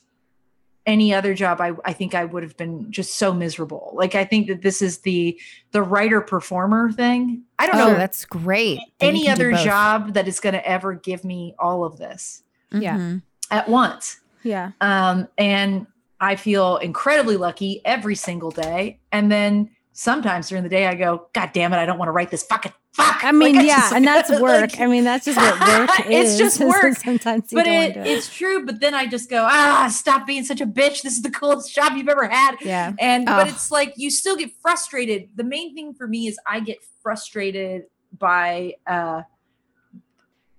[0.86, 4.26] any other job I, I think i would have been just so miserable like i
[4.26, 5.40] think that this is the
[5.72, 8.80] the writer performer thing i don't Oh, know that's great.
[9.00, 12.98] any other job that is going to ever give me all of this Yeah.
[12.98, 13.22] Mhm.
[13.52, 14.72] At once Yeah.
[14.82, 15.88] um, and
[16.20, 19.00] I feel incredibly lucky every single day.
[19.12, 22.14] And then sometimes during the day, I go, God damn it, I don't want to
[22.14, 23.24] write this fucking fuck.
[23.26, 24.62] I mean, Like, yeah, just- and that's work.
[24.72, 26.30] like- I mean, that's just what work is.
[26.32, 26.96] It's just work.
[27.04, 28.08] Sometimes you but don't it, it.
[28.08, 28.66] it's true.
[28.66, 31.02] But then I just go, ah, stop being such a bitch.
[31.02, 32.56] This is the coolest job you've ever had.
[32.62, 32.94] yeah.
[33.00, 35.28] And but it's like you still get frustrated.
[35.36, 37.84] The main thing for me is I get frustrated
[38.18, 39.24] by uh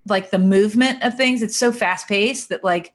[0.06, 1.42] like the movement of things.
[1.42, 2.92] It's so fast paced that like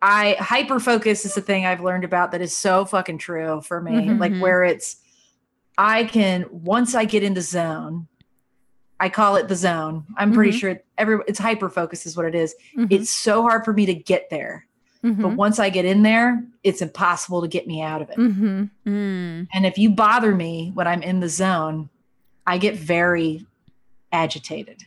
[0.00, 3.80] I hyper focus is the thing I've learned about that is so fucking true for
[3.80, 3.92] me.
[3.92, 4.18] Mhm.
[4.18, 4.96] Like where it's
[5.78, 8.08] I can once I get in the zone,
[9.00, 10.04] I call it the zone.
[10.16, 10.60] I'm pretty Mhm.
[10.60, 12.54] sure every it's hyper focus is what it is.
[12.76, 12.88] Mhm.
[12.90, 14.66] It's so hard for me to get there.
[15.02, 15.34] But Mhm.
[15.36, 18.16] once I get in there, it's impossible to get me out of it.
[18.16, 18.70] Mhm.
[18.86, 19.48] Mm.
[19.52, 21.88] And if you bother me when I'm in the zone,
[22.46, 23.44] I get very
[24.12, 24.84] agitated.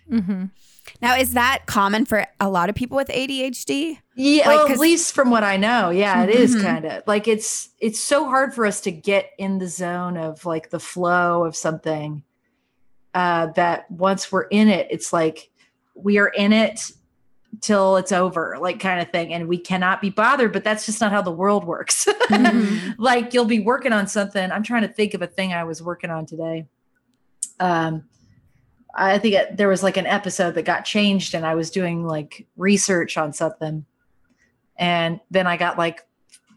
[1.01, 3.99] Now, is that common for a lot of people with ADHD?
[4.15, 6.61] Yeah, Like, well, at least from what I know, yeah, it is Mhm.
[6.61, 10.45] kind of like it's it's so hard for us to get in the zone of
[10.45, 12.23] like the flow of something.
[13.13, 15.49] Uh, that once we're in it, it's like
[15.95, 16.81] we are in it
[17.61, 20.51] till it's over, like kind of thing, and we cannot be bothered.
[20.51, 22.05] But that's just not how the world works.
[22.29, 22.95] Mhm.
[22.97, 24.51] like you'll be working on something.
[24.51, 26.67] I'm trying to think of a thing I was working on today.
[27.59, 28.03] Um,
[28.95, 32.05] I think it, there was like an episode that got changed, and I was doing
[32.05, 33.85] like research on something,
[34.77, 36.05] and then I got like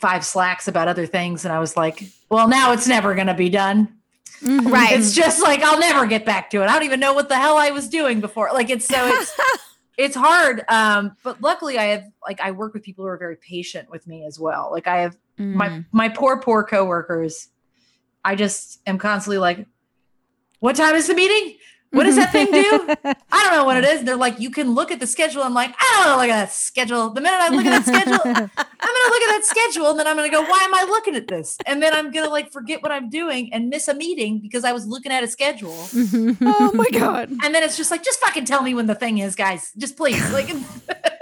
[0.00, 3.34] five slacks about other things, and I was like, "Well, now it's never going to
[3.34, 3.94] be done."
[4.40, 4.70] Mhm.
[4.70, 4.92] Right.
[4.92, 6.66] It's just like I'll never get back to it.
[6.68, 8.50] I don't even know what the hell I was doing before.
[8.52, 9.36] Like it's so it's
[9.98, 10.64] it's hard.
[10.68, 14.06] Um, but luckily I have like I work with people who are very patient with
[14.06, 14.68] me as well.
[14.70, 15.86] Like I have my Mm.
[15.92, 17.46] my poor poor coworkers
[18.24, 19.64] i just am constantly like
[20.58, 21.56] what time is the meeting
[21.90, 22.94] what does that thing do?
[23.32, 24.04] I don't know what it is.
[24.04, 25.42] They're like you can look at the schedule.
[25.42, 27.10] I'm like i don't know look at that schedule.
[27.10, 30.06] The minute i look at that schedule i'm gonna look at that schedule and then
[30.06, 31.56] i'm gonna go why am i looking at this?
[31.66, 34.72] And then i'm gonna like forget what i'm doing and miss a meeting because i
[34.72, 35.72] was looking at a schedule.
[35.72, 36.44] Mm-hmm.
[36.46, 37.30] Oh my God.
[37.30, 39.72] and then it's just like just fucking tell me when the thing is guys.
[39.76, 40.32] Just please.
[40.32, 40.48] Like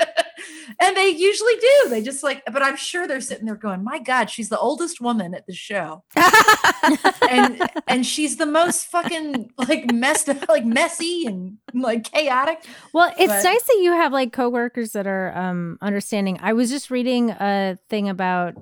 [0.81, 3.99] and they usually do they just like but i'm sure they're sitting there going my
[3.99, 6.03] god she's the oldest woman at the show
[7.31, 13.13] and and she's the most fucking like messed up like messy and like chaotic Well,
[13.19, 16.39] it's But- nice that you have like coworkers that are um understanding.
[16.43, 18.55] I was just reading a thing about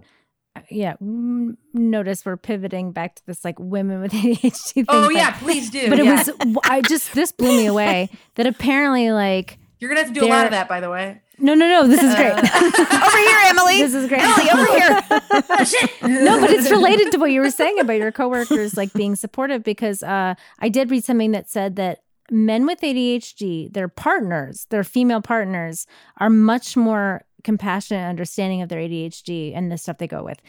[0.70, 4.84] yeah, mm, notice we're pivoting back to this like women with ADHD thing.
[4.88, 6.14] oh but- yeah please do But it yeah.
[6.16, 6.30] was
[6.64, 10.28] I just this blew me away that apparently like you're gonna have to do a
[10.28, 12.32] lot of that by the way no no no this is great.
[12.32, 12.36] Uh,
[13.06, 13.78] over here, Emily.
[13.78, 14.22] this is great.
[14.22, 15.00] Emily, over here.
[15.10, 19.16] oh, no, but it's related to what you were saying about your coworkers like being
[19.16, 24.66] supportive because uh, I did read something that said that men with ADHD, their partners,
[24.70, 25.86] their female partners,
[26.18, 30.40] are much more compassionate and understanding of their ADHD and the stuff they go with.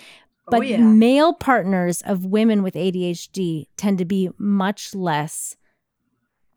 [0.48, 5.56] But oh yeah male partners of women with ADHD tend to be much less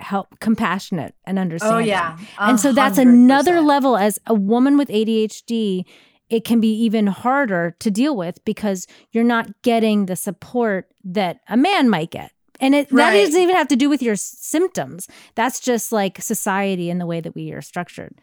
[0.00, 1.76] help compassionate and understanding.
[1.76, 5.84] oh yeah And so that's another level as a woman with ADHD,
[6.28, 11.40] it can be even harder to deal with because you're not getting the support that
[11.48, 12.32] a man might get.
[12.60, 15.06] And it that doesn't even have to do with your symptoms.
[15.36, 18.18] That's just like society and the way that we are structured.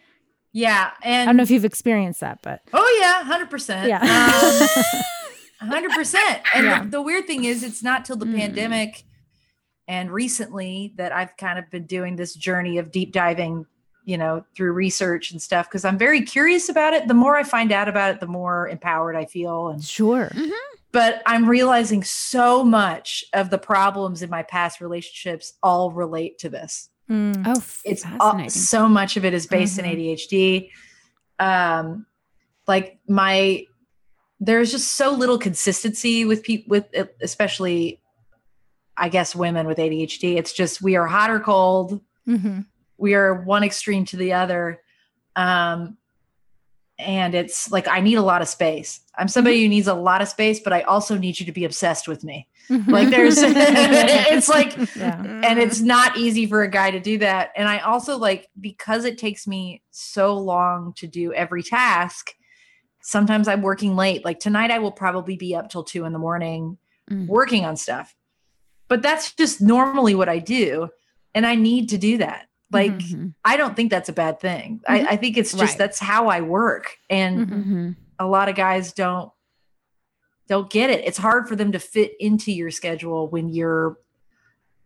[0.51, 3.87] yeah and I don't know if you've experienced that, but Oh yeah, hundred percent.
[3.89, 3.99] yeah.
[5.59, 6.41] hundred percent.
[6.53, 6.83] And Yeah.
[6.83, 8.35] the, the weird thing is, it's not till the Mm.
[8.37, 9.04] pandemic
[9.87, 13.65] and recently that I've kind of been doing this journey of deep diving,
[14.03, 17.07] you know, through research and stuff because I'm very curious about it.
[17.07, 19.69] The more I find out about it, the more empowered I feel.
[19.69, 20.31] And sure.
[20.91, 26.49] but I'm realizing so much of the problems in my past relationships all relate to
[26.49, 27.43] this Mm.
[27.45, 29.83] Oh, it's all, so much of it is based Mhm.
[29.83, 30.71] in ADHD.
[31.37, 32.07] Um,
[32.67, 33.65] like my,
[34.39, 36.85] there's just so little consistency with people with,
[37.21, 38.01] especially,
[38.97, 40.37] I guess, women with ADHD.
[40.37, 42.01] It's just we are hot or cold.
[42.27, 42.65] Mhm.
[42.97, 44.81] We are one extreme to the other.
[45.35, 45.97] Um,
[46.97, 49.01] and it's like I need a lot of space.
[49.17, 51.65] I'm somebody who needs a lot of space, but I also need you to be
[51.65, 52.47] obsessed with me.
[52.69, 55.21] Like there's, it's like yeah.
[55.43, 59.05] and it's not easy for a guy to do that and i also like because
[59.05, 62.31] it takes me so long to do every task
[63.03, 66.17] sometimes i'm working late like tonight i will probably be up till two in the
[66.17, 66.79] morning
[67.11, 67.27] Mm.
[67.27, 68.14] working on stuff
[68.87, 70.89] but that's just normally what i do
[71.33, 73.33] and i need to do that like Mhm.
[73.43, 75.77] i don't think that's a bad thing I, I think it's just Right.
[75.77, 77.65] that's how i work and Mhm.
[77.65, 77.95] Mhm.
[78.19, 79.31] a lot of guys don't
[80.47, 81.03] don't get it.
[81.05, 83.97] It's hard for them to fit into your schedule when you're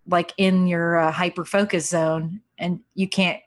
[0.08, 3.42] like in your uh, hyper focus zone and you can't.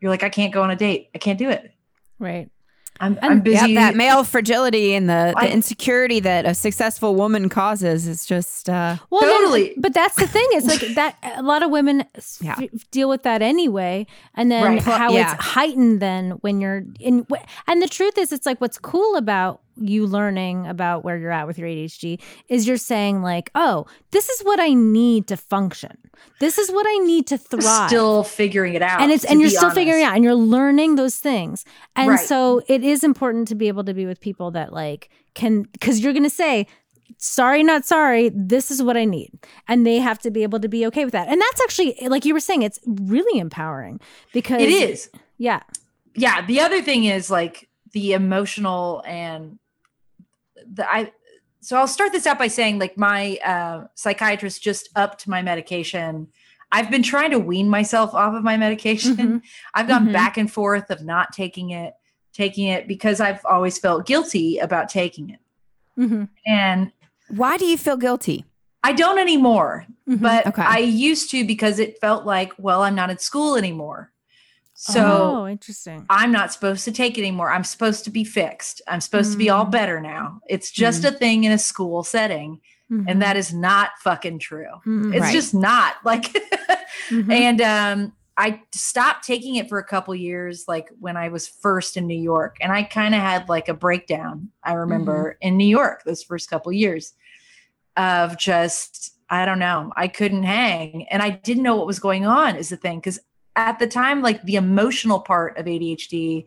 [0.00, 1.10] You're like, I can't go on a date.
[1.14, 1.72] I can't do it.
[2.18, 2.50] Right.
[3.00, 3.72] I'm, I'm busy.
[3.72, 8.24] Yeah, that male fragility and the, I- the insecurity that a successful woman causes is
[8.26, 9.74] just uh Well, then- Totally.
[9.76, 11.16] but that's the thing is like that.
[11.36, 12.04] A lot of women
[12.40, 12.56] Yeah.
[12.60, 14.82] f- deal with that anyway, and then Right.
[14.82, 15.32] how Yeah.
[15.34, 17.26] it's heightened then when you're in.
[17.66, 21.46] And the truth is, it's like what's cool about you learning about where you're at
[21.46, 25.96] with your ADHD is you're saying like, oh, this is what I need to function.
[26.40, 27.88] This is what I need to thrive.
[27.88, 29.00] still figuring it out.
[29.00, 31.64] and it's and you're still figuring it out and you're learning those things
[31.96, 32.20] and Right.
[32.20, 36.00] so it is important to be able to be with people that like can because
[36.00, 36.66] you're gonna say
[37.18, 39.30] sorry not sorry this is what i need
[39.68, 42.24] and they have to be able to be okay with that and that's actually like
[42.24, 44.00] you were saying it's really empowering
[44.32, 45.10] because It is.
[45.38, 45.60] yeah
[46.14, 49.58] yeah the other thing is like the emotional and
[50.72, 51.10] the i
[51.60, 56.28] so i'll start this out by saying like my uh, psychiatrist just upped my medication
[56.72, 59.42] i've been trying to wean myself off of my medication Mhm.
[59.74, 60.12] i've gone Mhm.
[60.12, 61.94] back and forth of not taking it
[62.32, 65.40] taking it because i've always felt guilty about taking it
[65.98, 66.28] Mhm.
[66.46, 66.92] and
[67.28, 68.44] why do you feel guilty?
[68.84, 70.20] i don't anymore Mhm.
[70.20, 70.62] but Okay.
[70.62, 74.11] i used to because it felt like well i'm not in school anymore
[74.84, 75.02] so
[75.42, 77.52] oh interesting I'm not supposed to take it anymore.
[77.52, 78.82] I'm supposed to be fixed.
[78.88, 79.70] I'm supposed to be all Mm.
[79.70, 80.40] better now.
[80.48, 82.60] It's just a thing in a school setting.
[83.08, 84.66] And that is not fucking true.
[84.86, 85.12] Mhm.
[85.14, 85.32] It's Right.
[85.32, 86.24] just not like,
[87.08, 87.32] Mhm.
[87.32, 91.96] and um, I stopped taking it for a couple years, like when I was first
[91.96, 92.56] in New York.
[92.60, 96.50] And I kind of had like a breakdown, I remember in New York those first
[96.50, 97.14] couple years
[97.96, 101.06] of just, I don't know, I couldn't hang.
[101.10, 103.00] And I didn't know what was going on, is the thing.
[103.00, 103.18] Cause
[103.56, 106.46] at the time, like the emotional part of ADHD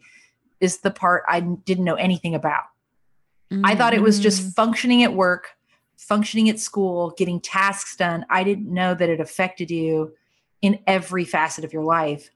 [0.60, 2.63] is the part I didn't know anything about.
[3.63, 4.54] I thought it was just Mm.
[4.56, 5.52] functioning at work,
[5.98, 8.26] functioning at school, getting tasks done.
[8.30, 10.13] I didn't know that it affected you
[10.62, 12.30] in every facet of your life.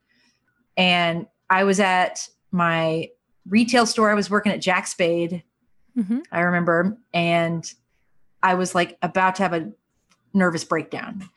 [0.77, 3.09] And I was at my
[3.47, 4.11] retail store.
[4.11, 5.43] I was working at Jack Spade,
[5.97, 6.23] Mhm.
[6.31, 7.69] I remember, and
[8.43, 9.71] I was like about to have a
[10.33, 11.27] nervous breakdown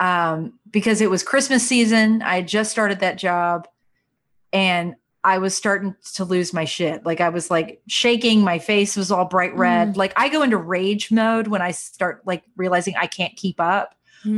[0.00, 2.22] um, because it was Christmas season.
[2.22, 3.68] I had just started that job
[4.52, 7.06] and I was starting to lose my shit.
[7.06, 9.96] Like I was like shaking, my face was all bright red.
[9.96, 13.94] Like I go into rage mode when I start like realizing I can't keep up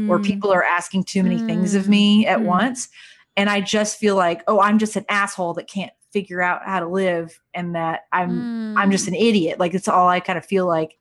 [0.09, 0.25] or Mm.
[0.25, 2.45] people are asking too many things of me at Mm.
[2.45, 2.88] once.
[3.37, 6.81] And I just feel like, oh, I'm just an asshole that can't figure out how
[6.81, 9.59] to live and that I'm I'm just an idiot.
[9.61, 10.97] Like it's all I kind of feel like.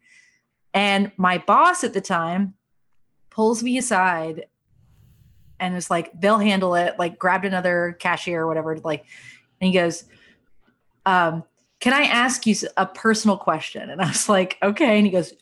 [0.73, 2.53] And my boss at the time
[3.33, 4.45] pulls me aside
[5.59, 9.05] and was like, they'll handle it, like grabbed another cashier or whatever, like,
[9.59, 10.03] and he goes,
[11.05, 11.43] um,
[11.79, 13.89] can I ask you a personal question?
[13.89, 14.97] And I was like, okay.
[14.97, 15.33] And he goes,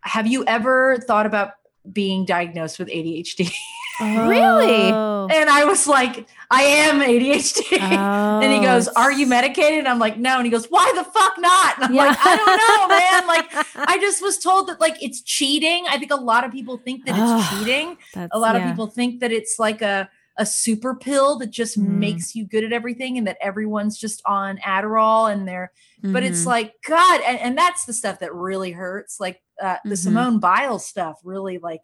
[0.00, 1.52] have you ever thought about
[1.90, 3.52] being diagnosed with ADHD?
[4.00, 4.92] Really?
[4.92, 5.28] Oh.
[5.30, 7.78] and I was like, I am ADHD.
[7.80, 9.80] And he Oh, goes, Are you medicated?
[9.80, 10.36] And I'm like, No.
[10.36, 11.76] And he goes, Why the fuck not?
[11.76, 12.04] And I'm Yeah.
[12.06, 13.26] like, I don't know, man.
[13.26, 15.84] Like, I just was told that like it's cheating.
[15.90, 17.96] I think a lot of people think that it's Ugh, cheating.
[18.32, 18.62] A lot yeah.
[18.64, 20.08] of people think that it's like a
[20.40, 21.88] a super pill that just Mm.
[21.98, 26.42] makes you good at everything and that everyone's just on Adderall and they're but it's
[26.44, 26.46] Mhm.
[26.46, 29.18] like God, and, and that's the stuff that really hurts.
[29.18, 29.98] Like uh, the Mhm.
[29.98, 31.80] Simone Biles stuff really like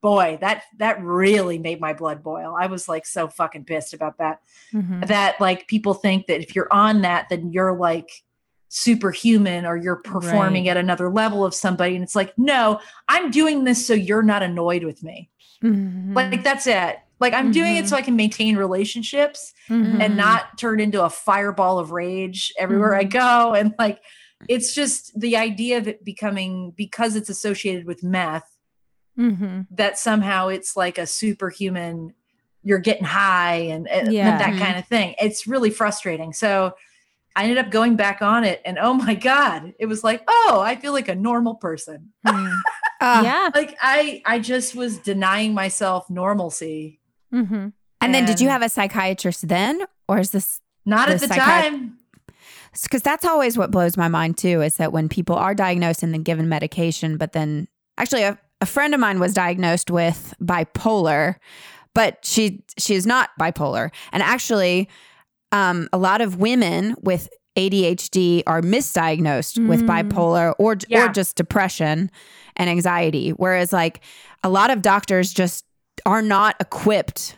[0.00, 2.54] boy, that that really made my blood boil.
[2.58, 4.40] I was like so fucking pissed about that
[4.72, 5.06] Mhm.
[5.08, 8.10] that like people think that if you're on that then you're like
[8.70, 10.72] superhuman or you're performing Right.
[10.72, 14.42] at another level of somebody and it's like no i'm doing this so you're not
[14.42, 15.30] annoyed with me
[15.64, 16.14] Mhm.
[16.14, 20.00] like that's it like i'm doing it so i can maintain relationships Mhm.
[20.02, 24.00] and not turn into a fireball of rage everywhere i go and like
[24.50, 28.54] it's just the idea of it becoming because it's associated with meth
[29.18, 29.66] Mhm.
[29.70, 32.14] that somehow it's like a superhuman
[32.62, 34.38] you're getting high and, and Yeah.
[34.38, 34.58] that Mhm.
[34.58, 36.74] kind of thing it's really frustrating so
[37.36, 40.60] i ended up going back on it and oh my god it was like oh
[40.64, 42.54] i feel like a normal person Mhm.
[43.00, 43.50] Ah, yeah.
[43.54, 47.00] like i i just was denying myself normalcy
[47.32, 47.72] Mhm.
[48.00, 51.34] And then did you have a psychiatrist then or is this not at The the
[51.34, 51.98] psychi- time
[52.82, 56.12] because that's always what blows my mind too is that when people are diagnosed and
[56.14, 57.66] then given medication but then
[57.98, 61.36] actually a, a friend of mine was diagnosed with bipolar
[61.94, 63.90] but she she is not bipolar.
[64.12, 64.88] And actually
[65.50, 69.88] um, a lot of women with ADHD are misdiagnosed with Mm.
[69.88, 72.10] bipolar or or just depression
[72.56, 73.30] and anxiety.
[73.30, 74.00] Whereas like
[74.44, 75.64] a lot of doctors just
[76.06, 77.36] are not equipped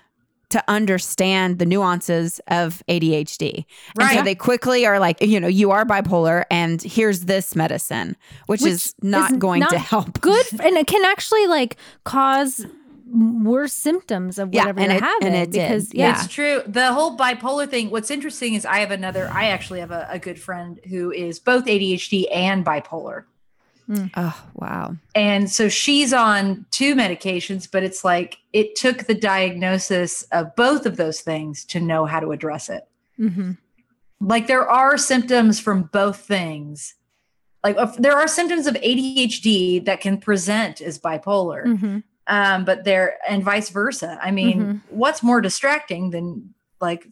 [0.51, 3.65] to understand the nuances of ADHD.
[3.99, 8.17] And so they quickly are like, you know, you are bipolar and here's this medicine,
[8.47, 10.21] which, Which is not is going to help.
[10.21, 12.67] Good, and it can actually like cause
[13.13, 15.27] worse symptoms of Yeah, whatever and they're it- having.
[15.29, 15.69] and it did.
[15.69, 16.07] because Yeah.
[16.17, 16.63] yeah, It's true.
[16.67, 17.91] The whole bipolar thing.
[17.91, 19.29] What's interesting is I have another.
[19.33, 23.25] I actually have a, a good friend who is both ADHD and bipolar,
[24.17, 24.97] Oh, wow.
[25.15, 27.69] and so she's on two medications.
[27.71, 32.21] But it's like it took the diagnosis of both of those things to know how
[32.21, 32.87] to address it.
[33.19, 33.59] Mhm.
[34.21, 36.95] Like there are symptoms from both things.
[37.65, 41.65] Like if- there are symptoms of ADHD that can present as bipolar.
[41.65, 42.03] Mhm.
[42.27, 44.17] um, but they're and vice versa.
[44.23, 44.81] I mean, Mhm.
[44.91, 47.09] what's more distracting than like,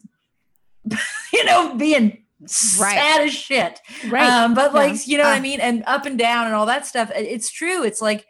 [1.33, 2.47] you know, being Right.
[2.95, 3.79] sad as shit.
[4.09, 4.29] right.
[4.29, 4.79] Um, but Yeah.
[4.79, 5.41] like, you know what I Ah.
[5.41, 5.59] mean?
[5.59, 7.11] And up and down and all that stuff.
[7.15, 7.83] It's true.
[7.83, 8.25] It's like,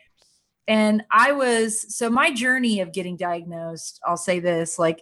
[0.68, 5.02] and I was, so my journey of getting diagnosed, I'll say this, like,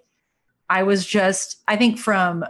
[0.69, 2.43] I was just, I think from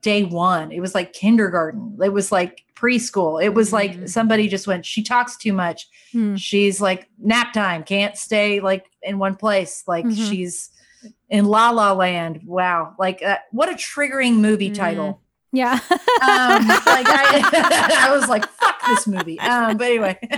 [0.00, 1.98] day one, it was like kindergarten.
[2.02, 3.42] It was like preschool.
[3.42, 4.08] It was like Mhm.
[4.08, 6.34] somebody just went, she talks too much Hmm.
[6.36, 10.28] she's like nap time can't stay like in one place like Mhm.
[10.28, 10.68] she's
[11.30, 14.74] in la la land wow like uh, what a triggering movie Mm.
[14.74, 15.22] title
[15.52, 15.72] yeah.
[15.72, 19.38] um like I, I was like fuck this movie.
[19.40, 20.18] Um but anyway.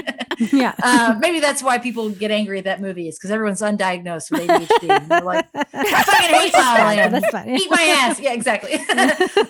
[0.53, 0.75] Yeah.
[0.83, 4.49] uh, maybe that's why people get angry at that movie is because everyone's undiagnosed with
[4.49, 7.15] adhd and they're like I fucking hate La La Land.
[7.15, 8.19] That's eat my ass.
[8.19, 8.73] Yeah exactly.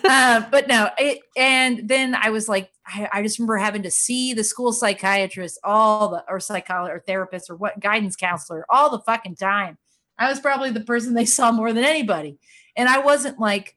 [0.07, 3.91] Uh, but no it, and then i was like I, I just remember having to
[3.91, 8.91] see the school psychiatrist all the or psychologist or therapist or what guidance counselor all
[8.91, 9.79] the fucking time.
[10.19, 12.37] I was probably the person they saw more than anybody.
[12.77, 13.75] And i wasn't like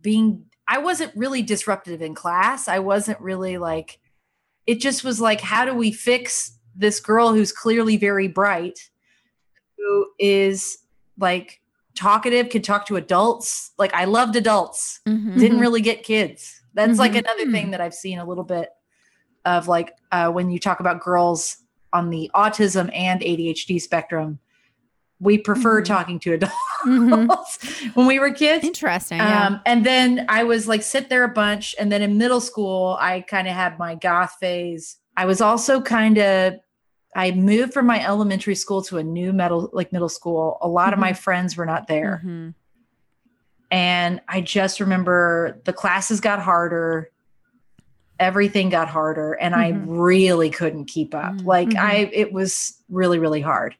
[0.00, 2.68] being i wasn't really disruptive in class.
[2.68, 3.98] I wasn't really like
[4.66, 8.78] it just was like how do we fix this girl who's clearly very bright
[9.76, 10.78] who is
[11.18, 11.60] like
[11.96, 13.72] talkative can talk to adults?
[13.78, 15.00] Like i loved adults.
[15.08, 15.38] Mhm.
[15.38, 16.62] didn't really get kids.
[16.74, 17.18] That's like Mhm.
[17.20, 18.68] another thing that i've seen a little bit
[19.44, 21.56] of like uh, when you talk about girls
[21.92, 24.38] on the autism and adhd spectrum
[25.20, 25.84] we prefer Mhm.
[25.84, 26.54] talking to adults
[26.86, 27.28] Mhm.
[27.94, 29.18] when we were kids Interesting.
[29.18, 29.46] Yeah.
[29.46, 31.74] um, and then I was like sit there a bunch.
[31.78, 34.96] And then in middle school, I kind of had my goth phase.
[35.16, 36.54] I was also kind of,
[37.16, 40.56] I moved from my elementary school to a new middle, like middle school.
[40.60, 42.22] A lot of my friends were not there.
[42.24, 42.54] Mhm.
[43.70, 47.10] And I just remember the classes got harder.
[48.20, 49.32] Everything got harder.
[49.34, 49.84] And I Mhm.
[49.88, 51.34] really couldn't keep up.
[51.44, 51.74] Like.
[51.76, 53.74] I, it was really, really hard.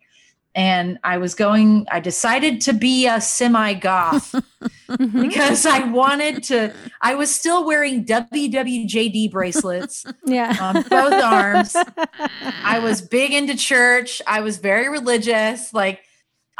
[0.54, 4.34] And I was going, I decided to be a semi goth
[4.88, 5.28] Mhm.
[5.28, 6.72] because I wanted to.
[7.02, 10.56] I was still wearing WWJD bracelets yeah.
[10.60, 11.76] on both arms.
[12.64, 14.22] I was big into church.
[14.26, 15.72] I was very religious.
[15.74, 16.00] Like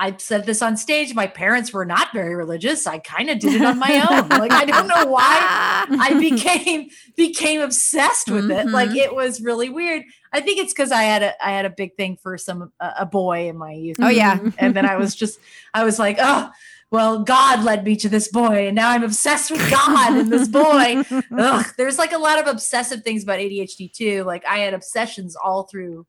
[0.00, 1.12] I said this on stage.
[1.12, 2.86] My parents were not very religious.
[2.86, 4.28] I kind of did it on my own.
[4.28, 5.24] Like I don't know why
[5.90, 8.68] I became became obsessed with it.
[8.68, 8.96] Like Mhm.
[8.96, 10.04] it was really weird.
[10.32, 12.92] I think it's because I had a I had a big thing for some a,
[13.00, 14.38] a boy in my youth Oh, yeah.
[14.58, 15.40] And then I was just,
[15.74, 16.50] I was like, oh,
[16.90, 20.48] well, God led me to this boy, and now I'm obsessed with God and this
[20.48, 21.02] boy.
[21.36, 24.22] Ugh, there's like a lot of obsessive things about ADHD too.
[24.24, 26.06] Like I had obsessions all through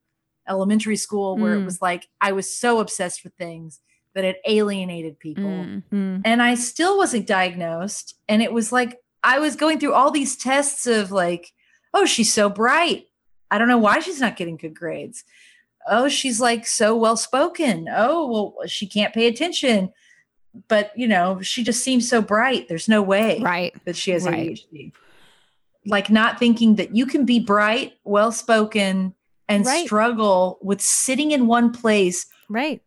[0.50, 1.66] elementary school where it Mm.
[1.66, 3.80] was like I was so obsessed with things
[4.16, 5.44] that it alienated people.
[5.44, 5.84] Mm.
[5.94, 6.22] Mm.
[6.26, 8.16] And I still wasn't diagnosed.
[8.28, 11.52] And it was like I was going through all these tests of like,
[11.94, 13.06] oh, she's so bright.
[13.52, 15.24] I don't know why she's not getting good grades.
[15.88, 17.88] Oh, she's like so well spoken.
[17.92, 19.92] Oh, well, she can't pay attention.
[20.68, 22.68] But, you know, she just seems so bright.
[22.68, 23.74] There's no way Right.
[23.86, 24.52] that she has Right.
[24.52, 24.92] ADHD.
[25.86, 29.14] Like not thinking that you can be bright, well spoken,
[29.50, 29.86] and Right.
[29.86, 32.82] struggle with sitting in one place Right.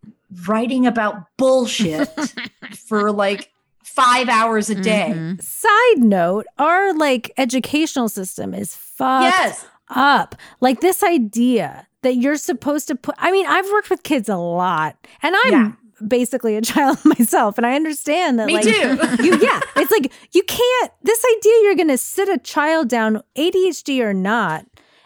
[0.47, 2.09] writing about bullshit
[2.89, 3.51] for like
[3.85, 5.13] five hours a day.
[5.15, 5.43] Mhm.
[5.43, 9.67] Side note, our like educational system is fucked Yes.
[9.91, 10.35] up.
[10.61, 14.37] Like this idea that you're supposed to put I mean, I've worked with kids a
[14.37, 15.73] lot and I'm Yeah.
[16.09, 18.99] basically a child myself and I understand that Me like too.
[19.23, 23.23] you yeah, it's like you can't this idea you're going to sit a child down
[23.37, 24.65] ADHD or not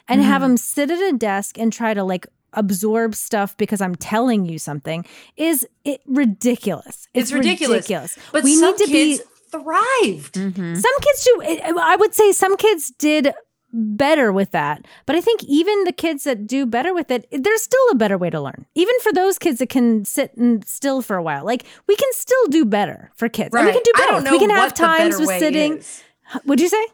[0.09, 0.45] and have Mhm.
[0.45, 4.59] them sit at a desk and try to like absorb stuff because I'm telling you
[4.59, 5.05] something
[5.37, 7.09] is it ridiculous.
[7.13, 7.77] It's ridiculous.
[7.85, 8.19] ridiculous.
[8.33, 10.35] But we some need to be kids thrived.
[10.35, 10.77] Mhm.
[10.77, 11.43] some kids do
[11.81, 13.33] i would say some kids did
[13.73, 17.63] better with that but i think even the kids that do better with it there's
[17.63, 21.01] still a better way to learn even for those kids that can sit and still
[21.01, 23.93] for a while like we can still do better for kids and we can do
[23.97, 26.03] better we can have times with sitting is.
[26.45, 26.85] would you say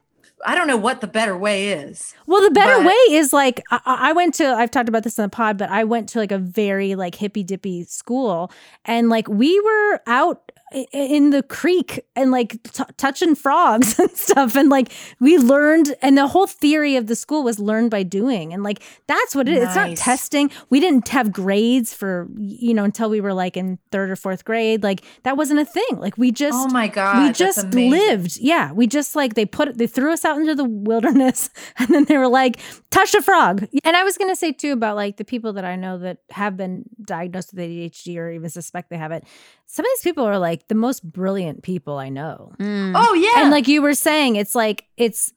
[0.45, 2.15] I don't know what the better way is.
[2.27, 4.47] well, the better But- way is like I, I went to.
[4.47, 7.15] I've talked about this in the pod, but I went to like a very like
[7.15, 8.51] hippy dippy school,
[8.85, 10.52] and like we were out
[10.93, 14.57] in the creek and like t- touching frogs and stuff.
[14.57, 18.53] And like we learned and the whole theory of the school was learned by doing.
[18.53, 19.65] And like that's what it is.
[19.65, 20.51] It's not testing.
[20.71, 24.45] We didn't have grades for you know until we were like in third or fourth
[24.45, 24.83] grade.
[24.83, 25.97] Like that wasn't a thing.
[25.99, 28.39] Like we just oh my god, we just lived.
[28.39, 32.05] Yeah we just like they put they threw us out into the wilderness and then
[32.05, 32.59] they were like
[32.91, 33.67] touch a frog.
[33.85, 36.57] And i was gonna say too about like the people that i know that have
[36.57, 39.25] been diagnosed with adhd or even suspect they have it
[39.67, 42.93] some of these people are like the most brilliant people i know Mm.
[42.95, 45.33] Oh yeah, and like you were saying it's like it's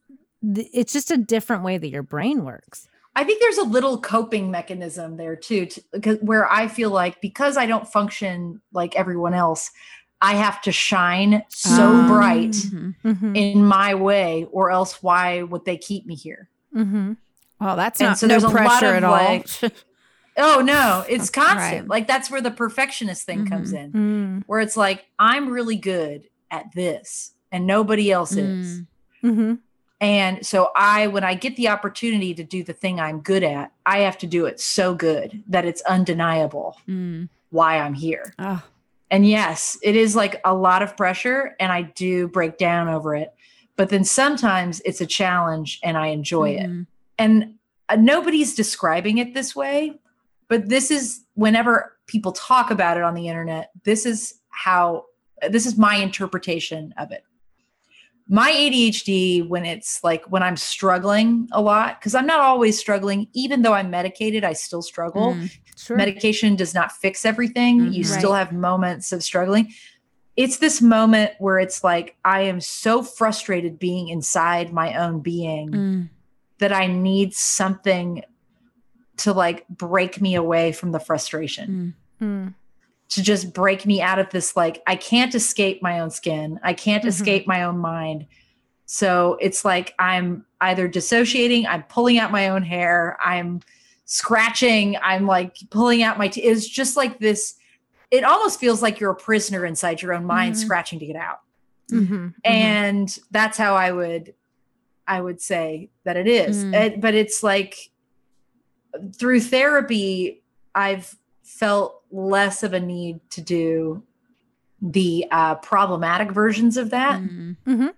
[0.55, 4.51] it's just a different way that your brain works I think there's a little coping
[4.51, 9.71] mechanism there too, to, where I feel like because I don't function like everyone else,
[10.21, 12.95] I have to shine so Um, bright mhm.
[13.05, 13.35] mm-hmm.
[13.35, 16.49] in my way, or else why would they keep me here?
[16.75, 17.13] Mm-hmm.
[17.61, 19.11] Well, that's And not so no there's a lot pressure of, at all.
[19.13, 19.47] like,
[20.37, 21.45] Oh no, it's Right.
[21.47, 21.87] constant.
[21.87, 24.39] Like that's where the perfectionist thing comes in, Mm-hmm.
[24.47, 28.81] where it's like I'm really good at this, and nobody else is.
[28.81, 28.87] Mm.
[29.23, 29.53] Mm-hmm.
[30.01, 33.71] And so I, when I get the opportunity to do the thing I'm good at,
[33.85, 37.29] I have to do it so good that it's undeniable Mm.
[37.49, 38.33] why I'm here.
[38.37, 38.61] Oh,
[39.09, 43.15] And yes, it is like a lot of pressure and I do break down over
[43.15, 43.33] it.
[43.77, 46.69] But then sometimes it's a challenge and I enjoy it.
[46.69, 46.87] mhm.
[47.17, 47.55] And
[47.87, 49.99] uh, nobody's describing it this way,
[50.47, 55.05] but this is whenever people talk about it on the internet, this is how
[55.49, 57.23] this is my interpretation of it.
[58.27, 63.27] My ADHD, when it's like when I'm struggling a lot, because I'm not always struggling,
[63.33, 65.51] even though I'm medicated, I still struggle Mm.
[65.77, 65.97] Sure.
[65.97, 67.91] medication does not fix everything.
[67.93, 68.17] You Mhm.
[68.17, 69.71] still have moments of struggling.
[70.35, 75.71] It's this moment where it's like, I am so frustrated being inside my own being
[75.71, 76.09] Mm.
[76.59, 78.23] that I need something
[79.17, 82.25] to like break me away from the frustration, Mm.
[82.47, 82.53] Mm.
[83.09, 84.55] to just break me out of this.
[84.55, 87.07] Like, I can't escape my own skin, I can't Mhm.
[87.09, 88.25] escape my own mind.
[88.85, 93.61] So it's like I'm either dissociating, I'm pulling out my own hair, I'm
[94.05, 96.27] scratching, I'm like pulling out my.
[96.27, 97.55] T- it's just like this.
[98.11, 100.57] It almost feels like you're a prisoner inside your own mind, Mhm.
[100.59, 101.39] scratching to get out.
[101.91, 102.27] Mm-hmm.
[102.43, 104.33] And that's how I would,
[105.07, 106.63] I would say that it is.
[106.65, 106.73] Mm.
[106.75, 107.89] It- but it's like
[109.13, 110.41] through therapy,
[110.73, 114.03] I've felt less of a need to do
[114.81, 117.93] the uh, problematic versions of that Mm.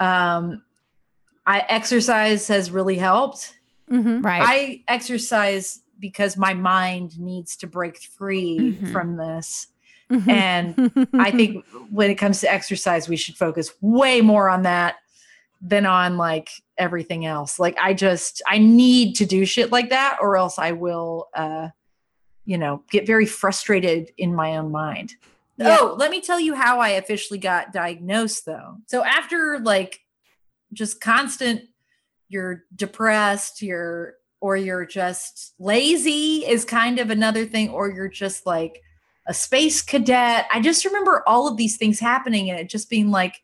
[0.00, 0.62] um
[1.46, 3.54] i exercise has really helped
[3.90, 4.20] Mm-hmm.
[4.22, 4.42] Right.
[4.44, 8.92] i exercise because my mind needs to break free Mhm.
[8.92, 9.68] from this
[10.10, 10.30] Mm-hmm.
[10.30, 14.96] and i think when it comes to exercise we should focus way more on that
[15.60, 16.48] than on like
[16.78, 20.72] everything else like i just i need to do shit like that or else i
[20.72, 21.68] will uh
[22.44, 25.14] you know get very frustrated in my own mind
[25.58, 25.78] Yeah.
[25.80, 28.76] Oh, let me tell you how I officially got diagnosed though.
[28.86, 30.00] So after like
[30.72, 31.62] just constant
[32.28, 38.46] you're depressed, you're or you're just lazy is kind of another thing or you're just
[38.46, 38.82] like
[39.26, 40.46] a space cadet.
[40.52, 43.42] I just remember all of these things happening and it just being like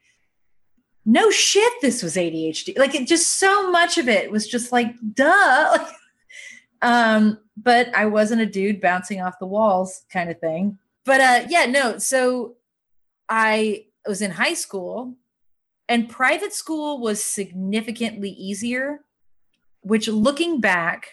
[1.04, 2.78] no shit this was ADHD.
[2.78, 5.78] Like it just so much of it was just like duh.
[6.82, 11.46] Um but I wasn't a dude bouncing off the walls kind of thing but uh
[11.48, 12.56] yeah no so
[13.28, 15.14] i was in high school
[15.88, 19.00] and private school was significantly easier
[19.80, 21.08] which looking back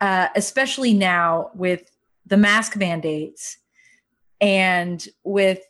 [0.00, 1.90] uh especially now with
[2.26, 3.58] the mask mandates
[4.40, 5.60] and with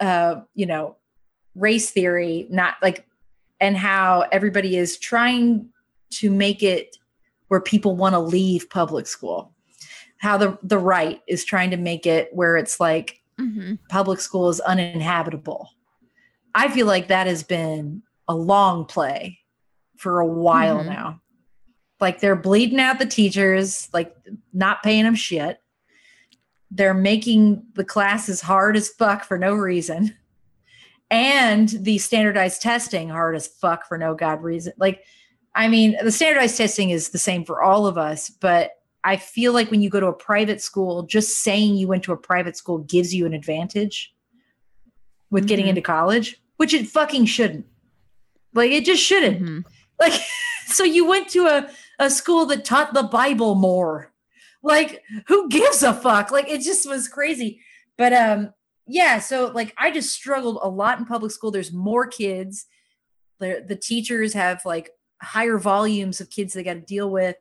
[0.00, 0.96] uh you know
[1.54, 3.06] race theory not like
[3.60, 5.68] and how everybody is trying
[6.10, 6.96] to make it
[7.48, 9.52] where people want to leave public school
[10.18, 13.80] how the the right is trying to make it where it's like Mhm.
[13.88, 15.70] public school is uninhabitable.
[16.54, 19.40] I feel like that has been a long play
[19.96, 20.86] for a while Mhm.
[20.86, 21.20] now.
[22.00, 24.14] Like they're bleeding out the teachers, like
[24.52, 25.60] not paying them shit.
[26.70, 30.14] They're making the classes hard as fuck for no reason.
[31.14, 34.72] And the standardized testing hard as fuck for no god reason.
[34.78, 35.04] Like
[35.54, 38.72] I mean, the standardized testing is the same for all of us, but
[39.04, 42.12] I feel like when you go to a private school, just saying you went to
[42.12, 44.12] a private school gives you an advantage
[45.30, 45.70] with getting Mhm.
[45.70, 47.66] into college, which it fucking shouldn't.
[48.52, 49.40] Like it just shouldn't.
[49.40, 49.64] Mhm.
[50.00, 50.20] Like
[50.66, 54.12] so you went to a, a school that taught the Bible more.
[54.64, 56.32] Like who gives a fuck?
[56.32, 57.60] Like it just was crazy.
[57.96, 58.52] But um
[58.86, 61.50] yeah, so like I just struggled a lot in public school.
[61.50, 62.66] There's more kids.
[63.40, 64.90] The the teachers have like
[65.22, 67.36] higher volumes of kids they got to deal with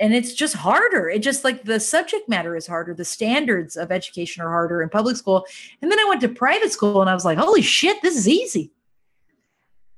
[0.00, 1.08] and it's just harder.
[1.10, 2.94] It just like the subject matter is harder.
[2.94, 5.44] The standards of education are harder in public school.
[5.82, 8.28] And then I went to private school and I was like, holy shit, this is
[8.28, 8.70] easy.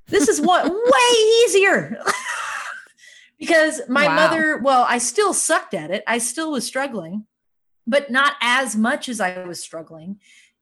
[0.07, 2.03] This is what way easier.
[3.39, 4.17] because my Wow.
[4.17, 6.03] mother, well, I still sucked at it.
[6.07, 7.27] I still was struggling,
[7.87, 10.19] but not as much as I was struggling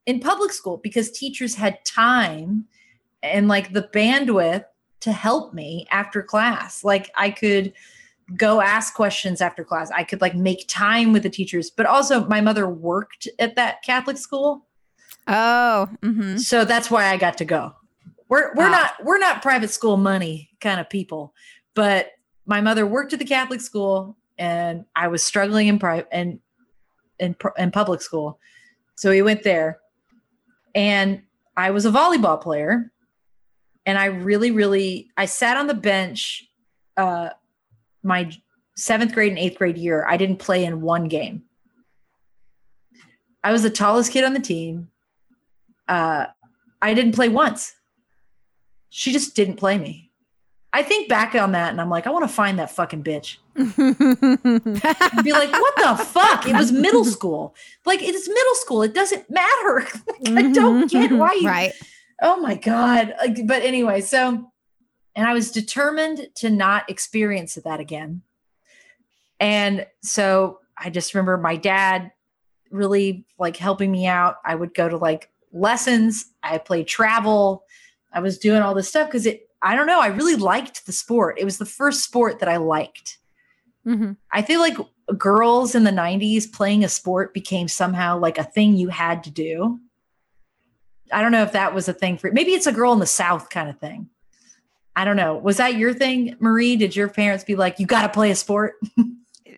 [0.08, 2.64] in public school because teachers had time
[3.22, 4.64] and like the bandwidth
[5.00, 6.82] to help me after class.
[6.82, 7.74] Like I could
[8.34, 9.90] go ask questions after class.
[9.90, 13.82] I could like make time with the teachers, but also my mother worked at that
[13.82, 14.66] Catholic school.
[15.26, 17.74] Oh, hmm So that's why I got to go.
[18.30, 18.70] We're we're Ah.
[18.70, 21.34] not we're not private school money kind of people,
[21.74, 22.12] but
[22.46, 26.38] my mother worked at the Catholic school and I was struggling in private and
[27.18, 28.38] in, in public school.
[28.94, 29.80] So we went there
[30.74, 31.22] and
[31.56, 32.92] I was a volleyball player
[33.86, 36.48] and I really really I sat on the bench
[36.96, 37.30] uh
[38.02, 38.30] my
[38.78, 40.06] 7th grade and 8th grade year.
[40.08, 41.42] I didn't play in one game.
[43.42, 44.88] I was the tallest kid on the team.
[45.88, 46.26] Uh
[46.80, 47.74] I didn't play once.
[48.90, 50.07] She just didn't play me.
[50.72, 53.38] I think back on that and I'm like, I want to find that fucking bitch.
[53.56, 53.74] And
[55.24, 56.46] be like, what the fuck?
[56.46, 57.54] It was middle school.
[57.86, 58.82] Like, it's middle school.
[58.82, 59.86] It doesn't matter.
[60.20, 61.18] like, I don't mm-hmm, get mm-hmm.
[61.18, 61.48] why you.
[61.48, 61.72] Right.
[62.20, 63.14] Oh my God.
[63.18, 64.50] Like, but anyway, so,
[65.16, 68.22] and I was determined to not experience that again.
[69.40, 72.12] And so I just remember my dad
[72.70, 74.36] really like helping me out.
[74.44, 77.64] I would go to like lessons, I played travel,
[78.12, 80.92] I was doing all this stuff because it, I don't know, I really liked the
[80.92, 81.36] sport.
[81.38, 83.18] It was the first sport that I liked.
[83.86, 84.16] Mhm.
[84.32, 84.76] I feel like
[85.16, 89.30] girls in the 90s playing a sport became somehow like a thing you had to
[89.30, 89.80] do.
[91.10, 93.06] I don't know if that was a thing for maybe it's a girl in the
[93.06, 94.10] South kind of thing.
[94.94, 95.36] I don't know.
[95.36, 96.76] Was that your thing, Marie?
[96.76, 98.74] Did your parents be like, you got to play a sport?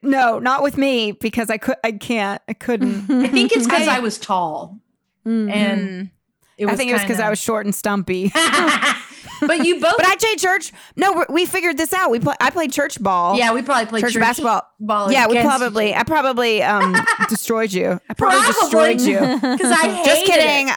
[0.03, 1.77] No, not with me because I could.
[1.85, 2.41] I can't.
[2.49, 3.11] I couldn't.
[3.11, 4.79] I think it's because I- I was tall.
[5.27, 5.53] Mhm.
[5.53, 6.11] And
[6.57, 8.33] it was I think it was because kinda- I was short and stumpy.
[9.41, 9.97] but you both.
[9.97, 10.73] But I played church.
[10.97, 12.11] No, we- figured this out.
[12.11, 12.35] We play.
[12.41, 13.37] I played church ball.
[13.37, 14.63] yeah, we probably played church, basketball.
[14.79, 15.95] ball yeah, we probably.
[15.95, 16.95] I probably um
[17.29, 18.01] destroyed you.
[18.09, 18.61] I probably, Probably.
[18.63, 19.19] destroyed you.
[19.35, 20.69] because I Just kidding.
[20.69, 20.75] it.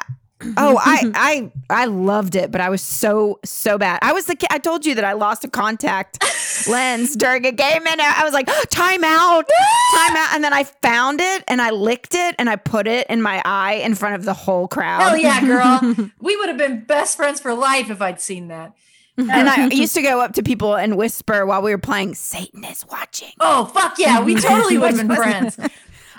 [0.57, 3.99] Oh, I I I loved it, but I was so so bad.
[4.01, 4.37] I was the.
[4.49, 6.23] I told you that I lost a contact
[6.67, 9.47] lens during a game, and I I was like, time out,
[9.95, 13.07] time out, and then I found it and I licked it and I put it
[13.09, 15.01] in my eye in front of the whole crowd.
[15.01, 15.95] Hell yeah, girl.
[16.21, 18.73] we would have been best friends for life if I'd seen that.
[19.15, 22.63] And I used to go up to people and whisper while we were playing, Satan
[22.63, 23.31] is watching.
[23.39, 25.57] Oh fuck yeah, we totally would have been friends.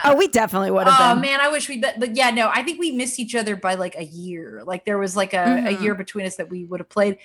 [0.05, 1.23] Oh, we definitely would have Oh been.
[1.23, 1.79] man, I wish we.
[1.79, 4.63] But yeah, no, I think we missed each other by like a year.
[4.67, 5.83] Like there was like a, a Mhm.
[5.83, 7.19] year between us that we would have played.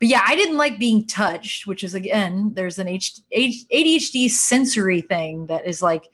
[0.00, 4.28] But yeah, I didn't like being touched, which is again, there's an H, H, ADHD
[4.30, 6.04] sensory thing that is like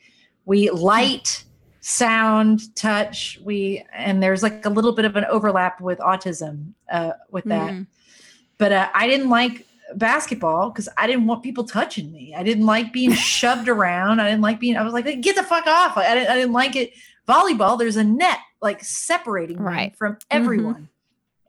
[0.44, 1.44] we light,
[1.80, 3.38] sound, touch.
[3.42, 7.72] We and there's like a little bit of an overlap with autism uh, with that.
[7.72, 7.86] Mhm.
[8.58, 12.34] But uh, I didn't like basketball because I didn't want people touching me.
[12.36, 14.20] I didn't like being shoved around.
[14.20, 14.76] I didn't like being.
[14.76, 15.96] I was like, get the fuck off.
[15.96, 16.30] I didn't.
[16.30, 16.92] I didn't like it.
[17.28, 17.78] Volleyball.
[17.78, 19.96] There's a net like separating me Right.
[19.96, 20.26] from mm-hmm.
[20.30, 20.88] everyone.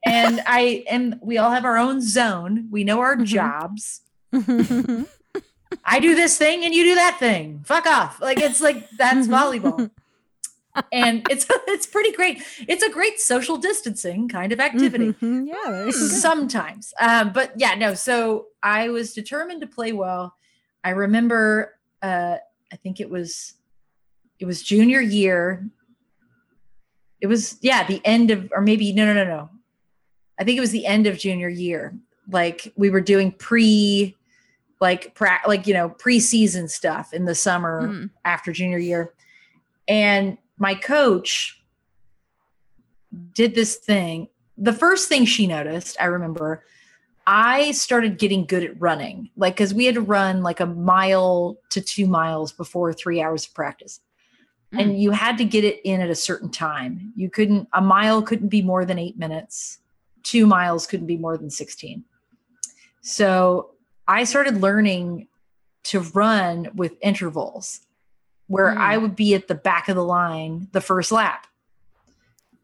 [0.04, 2.68] And I and we all have our own zone.
[2.72, 3.26] We know our Mhm.
[3.26, 4.02] jobs.
[4.34, 5.04] Mm-hmm.
[5.86, 7.62] I do this thing and you do that thing.
[7.66, 8.22] Fuck off.
[8.22, 9.34] Like it's like that's mm-hmm.
[9.68, 9.92] volleyball.
[10.92, 12.42] And it's it's pretty great.
[12.68, 15.48] It's a great social distancing kind of activity Mhm.
[15.48, 15.56] Yeah.
[15.72, 15.98] there you go.
[16.08, 20.34] sometimes um but yeah no so i was determined to play well
[20.84, 22.38] i remember uh
[22.72, 23.54] i think it was
[24.40, 25.68] it was junior year
[27.20, 29.50] it was yeah the end of or maybe no no no no
[30.40, 31.94] i think it was the end of junior year
[32.30, 34.16] like we were doing pre
[34.80, 38.10] like pra- like you know preseason stuff in the summer Mm.
[38.26, 39.14] after junior year
[39.88, 41.60] and my coach
[43.34, 44.30] did this thing.
[44.60, 46.64] The first thing she noticed i remember
[47.26, 49.32] i started getting good at running.
[49.36, 53.46] Like because we had to run like a mile to two miles before three hours
[53.48, 54.02] of practice.
[54.72, 54.80] Hmm.
[54.80, 57.12] And you had to get it in at a certain time.
[57.16, 59.80] You couldn't a mile couldn't be more than eight minutes.
[60.22, 62.04] Two miles couldn't be more than 16
[63.02, 63.72] so
[64.08, 65.28] i started learning
[65.82, 67.82] to run with intervals
[68.52, 68.78] where Mm.
[68.78, 71.48] i would be at the back of the line the first lap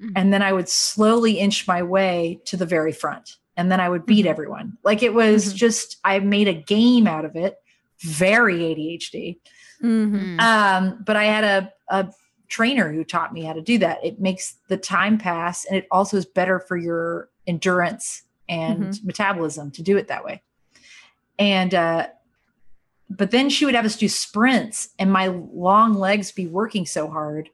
[0.02, 0.12] Mm.
[0.16, 3.90] and then i would slowly inch my way to the very front and then i
[3.90, 4.30] would beat Mhm.
[4.30, 5.56] everyone like it was Mhm.
[5.56, 7.56] just i made a game out of it
[8.02, 9.40] very adhd
[9.82, 10.38] Mhm.
[10.38, 10.40] Mm.
[10.42, 12.12] um, but I had a, a
[12.48, 14.04] trainer who taught me how to do that.
[14.04, 19.70] It makes the time pass and it also is better for your endurance and metabolism
[19.72, 20.42] to do it that way.
[21.38, 22.08] And uh,
[23.10, 27.10] but then she would have us do sprints and my long legs be working so
[27.10, 27.50] hard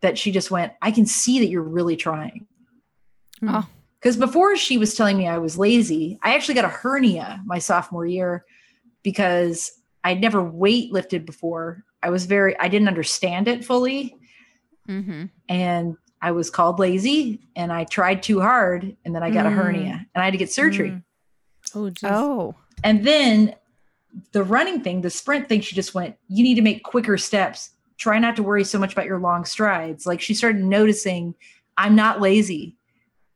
[0.00, 2.46] that she just went, I can see that you're really trying.
[3.46, 3.66] Oh.
[4.00, 7.58] Because before she was telling me I was lazy, I actually got a hernia my
[7.60, 8.44] sophomore year
[9.04, 9.70] because
[10.02, 11.84] I'd never weight lifted before.
[12.02, 14.16] I was very, I didn't understand it fully.
[14.88, 15.26] Mm-hmm.
[15.48, 19.50] And I was called lazy and I tried too hard and then I got a
[19.50, 19.54] Mm.
[19.54, 20.90] hernia and I had to get surgery.
[20.90, 21.04] Mm.
[21.74, 22.10] Oh, geez.
[22.10, 22.56] Oh.
[22.82, 23.54] And then
[24.32, 27.70] the running thing, the sprint thing, she just went, you need to make quicker steps.
[27.98, 30.06] Try not to worry so much about your long strides.
[30.06, 31.34] Like she started noticing,
[31.76, 32.76] I'm not lazy.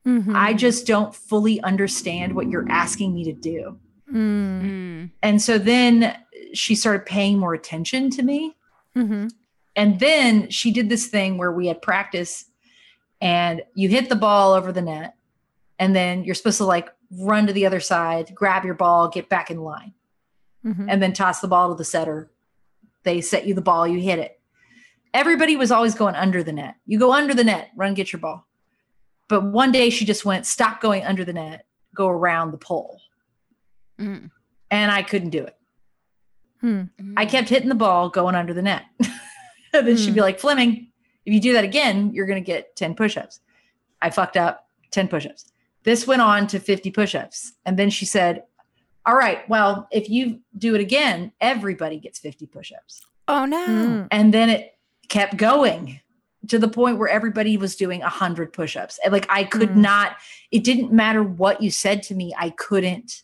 [0.05, 0.35] Mhm.
[0.35, 3.79] I just don't fully understand what you're asking me to do.
[4.11, 4.61] Mm.
[4.61, 5.11] Mm.
[5.21, 6.17] And so then
[6.53, 8.55] she started paying more attention to me.
[8.95, 9.31] Mhm.
[9.75, 12.45] And then she did this thing where we had practice
[13.21, 15.15] and you hit the ball over the net.
[15.79, 19.29] And then you're supposed to like run to the other side, grab your ball, get
[19.29, 19.93] back in line,
[20.67, 20.87] Mhm.
[20.89, 22.29] and then toss the ball to the setter.
[23.03, 24.39] They set you the ball, you hit it.
[25.13, 26.75] Everybody was always going under the net.
[26.85, 28.45] You go under the net, run, get your ball.
[29.29, 31.65] But one day she just went, stop going under the net,
[31.95, 33.01] go around the pole.
[33.99, 34.29] Mm.
[34.69, 35.55] And I couldn't do it.
[36.61, 36.83] Hmm.
[37.15, 38.83] I kept hitting the ball going under the net.
[39.73, 40.91] and then she'd be like, Fleming,
[41.25, 43.41] if you do that again, you're going to get 10 push ups.
[44.01, 45.51] I fucked up 10 push ups.
[45.83, 47.53] This went on to 50 push ups.
[47.65, 48.43] And then she said,
[49.07, 53.01] All right, well, if you do it again, everybody gets 50 push ups.
[53.29, 53.65] Oh no.
[53.65, 54.07] Mm.
[54.11, 54.75] And then it
[55.07, 56.01] kept going
[56.49, 58.99] to the point where everybody was doing 100 push ups.
[59.03, 59.77] And like, I could Mm.
[59.77, 60.17] not,
[60.51, 63.23] it didn't matter what you said to me, I couldn't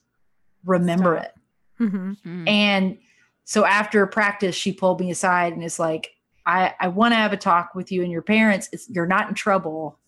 [0.65, 1.25] remember Stop.
[1.25, 1.83] it.
[1.91, 2.17] Mhm.
[2.25, 2.49] Mm.
[2.49, 2.97] And
[3.43, 6.11] so after practice, she pulled me aside and is like,
[6.45, 8.69] I, I want to have a talk with you and your parents.
[8.71, 9.99] It's, you're not in trouble.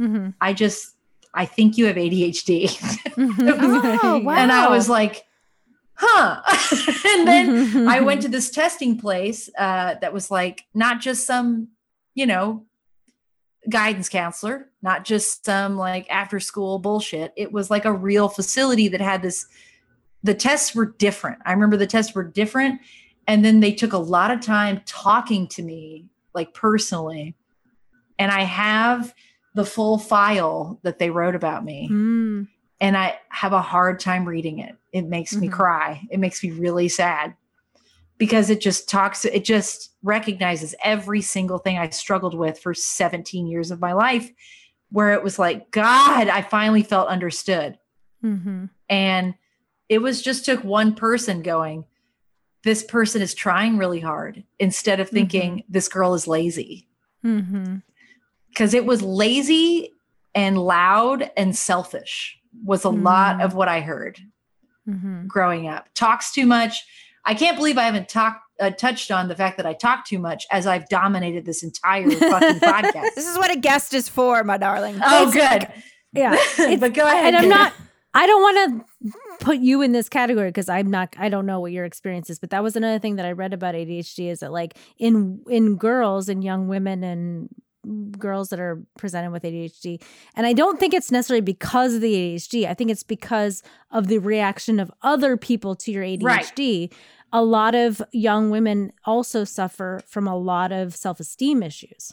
[0.00, 0.34] Mhm.
[0.40, 0.94] I just,
[1.32, 2.96] I think you have ADHD.
[4.02, 4.32] Oh, wow.
[4.36, 5.24] and I was like,
[5.94, 6.40] huh.
[7.06, 11.68] and then I went to this testing place uh, that was like not just some,
[12.14, 12.64] you know,
[13.68, 17.32] guidance counselor, not just some like after school bullshit.
[17.36, 19.46] It was like a real facility that had this.
[20.22, 21.38] The tests were different.
[21.44, 22.80] I remember the tests were different.
[23.26, 27.34] And then they took a lot of time talking to me, like personally.
[28.18, 29.14] And I have
[29.54, 32.48] the full file that they wrote about me Mm.
[32.80, 34.76] and I have a hard time reading it.
[34.92, 35.52] It makes me Mhm.
[35.52, 36.02] cry.
[36.10, 37.34] It makes me really sad
[38.16, 43.46] because it just talks, it just recognizes every single thing I struggled with for 17
[43.46, 44.30] years of my life,
[44.90, 47.78] where it was like, God, I finally felt understood.
[48.24, 48.70] Mhm.
[48.88, 49.34] And
[49.88, 51.84] it was just took one person going,
[52.62, 56.86] this person is trying really hard instead of thinking this girl is lazy
[57.24, 57.82] Mhm.
[58.50, 59.92] Because it was lazy
[60.34, 63.44] and loud and selfish was a lot Mm.
[63.44, 64.18] of what I heard
[64.88, 65.26] Mhm.
[65.26, 65.88] growing up.
[65.94, 66.84] Talks too much.
[67.24, 70.18] I can't believe I haven't talked uh, touched on the fact that I talk too
[70.18, 73.14] much as I've dominated this entire fucking podcast.
[73.14, 75.00] This is what a guest is for, my darling.
[75.02, 75.66] Oh, good.
[76.12, 76.36] Yeah.
[76.78, 77.32] but go ahead.
[77.32, 77.72] and I'm not
[78.12, 81.60] I don't want to put you in this category because I'm not I don't know
[81.60, 84.40] what your experience is, but that was another thing that I read about ADHD is
[84.40, 87.48] that like in in girls and young women and
[88.18, 90.02] girls that are presented with ADHD.
[90.34, 92.66] And I don't think it's necessarily because of the ADHD.
[92.66, 96.92] I think it's because of the reaction of other people to your ADHD.
[97.32, 102.12] A lot of young women also suffer from a lot of self-esteem issues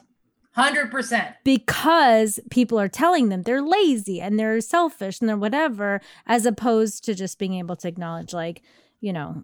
[0.57, 1.35] hundred percent.
[1.43, 7.03] because people are telling them they're lazy and they're selfish and they're whatever, as opposed
[7.05, 8.63] to just being able to acknowledge, like,
[8.99, 9.43] you know,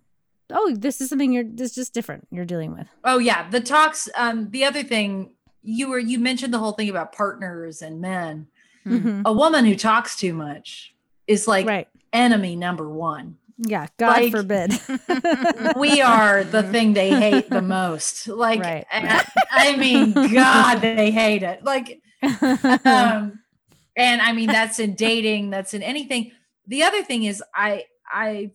[0.52, 2.88] oh, this is something you're this is just different you're dealing with.
[3.04, 4.10] Oh yeah, the talks.
[4.18, 5.32] Um, the other thing
[5.64, 8.48] you were you mentioned the whole thing about partners and men.
[8.86, 9.22] Mhm.
[9.26, 10.94] A woman who talks too much
[11.26, 11.88] is like right.
[12.12, 13.38] enemy number one.
[13.58, 13.88] Yeah.
[13.98, 14.74] God Like- forbid.
[15.78, 18.28] we are the thing they hate the most.
[18.28, 18.86] Like, Right.
[18.92, 21.64] I, I mean, God, they hate it.
[21.64, 22.02] Like,
[22.84, 23.40] um,
[23.96, 26.32] and I mean, that's in dating, that's in anything.
[26.68, 28.52] The other thing is, I I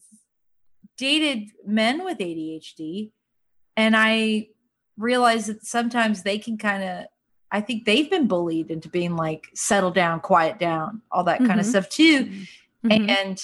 [0.96, 3.12] dated men with ADHD,
[3.76, 4.48] and I
[4.98, 7.04] realized that sometimes they can kind of.
[7.50, 11.58] I think they've been bullied into being like, settle down, quiet down, all that kind
[11.58, 11.70] of Mhm.
[11.70, 12.30] stuff too
[12.84, 13.08] Mhm.
[13.08, 13.42] and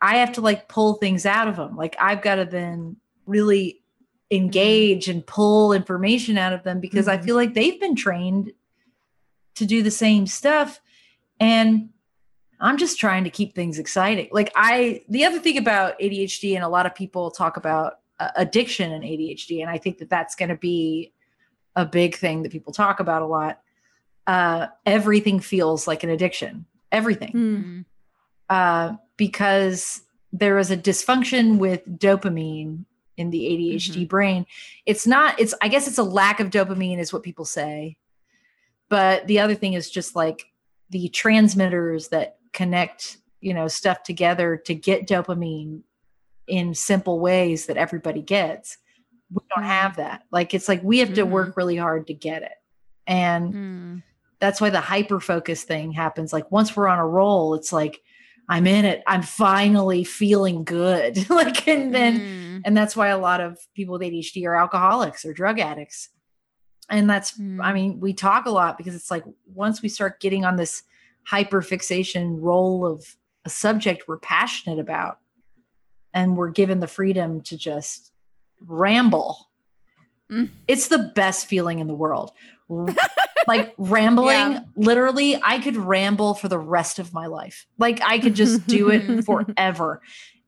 [0.00, 1.76] I have to like pull things out of them.
[1.76, 2.96] Like I've got to then
[3.26, 3.80] really
[4.30, 7.24] engage and pull information out of them because I Mhm.
[7.24, 8.52] feel like they've been trained
[9.54, 10.80] to do the same stuff.
[11.38, 11.90] And
[12.60, 14.28] I'm just trying to keep things exciting.
[14.32, 18.00] Like I, the other thing about ADHD, and a lot of people talk about
[18.36, 21.12] addiction and ADHD, and I think that that's going to be
[21.76, 23.60] a big thing that people talk about a lot.
[24.26, 26.66] Uh, everything feels like an addiction.
[26.92, 27.84] Everything Mm.
[28.48, 30.02] uh, because
[30.32, 32.84] there is a dysfunction with dopamine
[33.16, 34.46] in the ADHD brain.
[34.86, 37.96] It's not, it's, I guess it's a lack of dopamine, is what people say.
[38.88, 40.46] But the other thing is just like
[40.90, 45.82] the transmitters that connect, you know, stuff together to get dopamine
[46.46, 48.76] in simple ways that everybody gets.
[49.32, 49.68] We don't Mhm.
[49.68, 50.22] have that.
[50.30, 51.30] Like, it's like we have to Mhm.
[51.30, 52.52] work really hard to get it.
[53.06, 54.02] And Mm.
[54.40, 56.32] that's why the hyper focus thing happens.
[56.32, 58.00] Like once we're on a roll, it's like
[58.46, 59.02] I'm in it.
[59.06, 61.16] I'm finally feeling good.
[61.30, 62.62] like and then Mm.
[62.66, 66.10] and that's why a lot of people with ADHD are alcoholics or drug addicts.
[66.90, 67.60] And that's Mm.
[67.62, 70.82] I mean, we talk a lot because it's like once we start getting on this
[71.26, 73.16] hyper fixation roll of
[73.46, 75.18] a subject we're passionate about
[76.14, 78.12] and we're given the freedom to just
[78.60, 79.50] ramble.
[80.32, 80.48] Mm.
[80.66, 82.32] It's the best feeling in the world.
[83.46, 84.60] like rambling Yeah.
[84.74, 88.88] literally i could ramble for the rest of my life like i could just do
[88.88, 90.00] it forever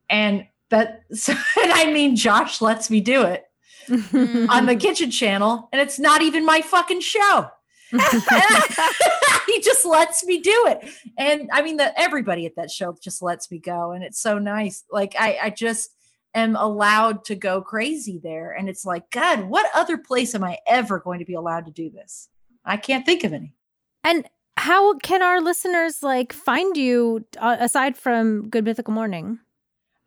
[0.09, 3.45] and that so, and i mean josh lets me do it
[3.91, 7.51] on the kitchen channel and it's not even my fucking show
[9.47, 10.89] he just lets me do it.
[11.17, 14.39] And i mean that everybody at that show just lets me go and it's so
[14.39, 14.85] nice.
[14.91, 15.91] Like i i just
[16.35, 20.59] am allowed to go crazy there and it's like god what other place am i
[20.67, 22.29] ever going to be allowed to do this?
[22.65, 23.55] I can't think of any.
[24.03, 29.39] And how can our listeners like find you uh, aside from Good Mythical Morning?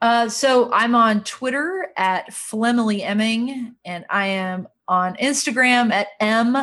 [0.01, 6.55] Uh, so I'm on Twitter at Flemily Emming, and I am on Instagram at M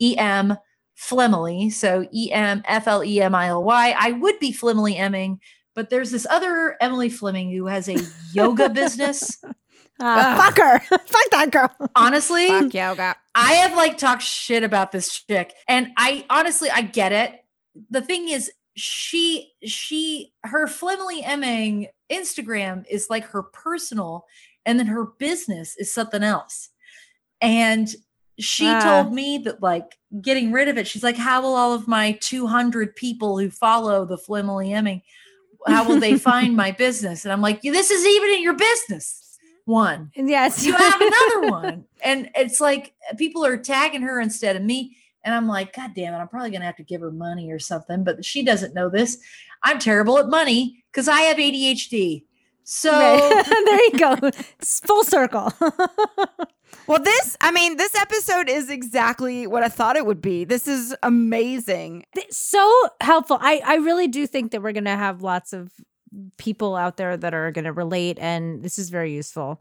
[0.00, 0.56] E M
[0.98, 1.72] Flemily.
[1.72, 3.94] So E M F L E M I L Y.
[3.98, 5.40] I would be Flemily Emming,
[5.74, 7.96] but there's this other Emily Fleming who has a
[8.32, 9.42] yoga business.
[10.00, 10.78] Uh, fuck her.
[11.06, 11.90] fuck that girl.
[11.94, 13.16] Honestly, Fuck yoga.
[13.34, 17.44] I have like talked shit about this chick, and I honestly I get it.
[17.90, 24.24] The thing is, she she her Flemily Emming Instagram is like her personal,
[24.64, 26.70] and then her business is something else.
[27.42, 27.88] And
[28.40, 28.80] she Ah.
[29.02, 32.12] told me that like getting rid of it, she's like, how will all of my
[32.20, 35.02] 200 people who follow the Flemily Emming,
[35.66, 37.24] how will they find my business?
[37.24, 39.38] And I'm like, this is even in your business.
[39.66, 40.64] One Yes.
[40.64, 41.84] you have another one.
[42.02, 44.96] And it's like people are tagging her instead of me.
[45.22, 47.58] And I'm like, God damn it, I'm probably gonna have to give her money or
[47.58, 48.02] something.
[48.02, 49.18] But she doesn't know this.
[49.62, 52.24] I'm terrible at money because I have ADHD.
[52.64, 53.44] So Right.
[53.66, 54.28] there you go.
[54.58, 55.52] It's full circle.
[56.86, 60.44] Well, this, I mean, this episode is exactly what I thought it would be.
[60.44, 62.04] This is amazing.
[62.30, 63.38] So helpful.
[63.40, 65.72] I, I really do think that we're going to have lots of
[66.36, 69.60] people out there that are going to relate, and this is very useful.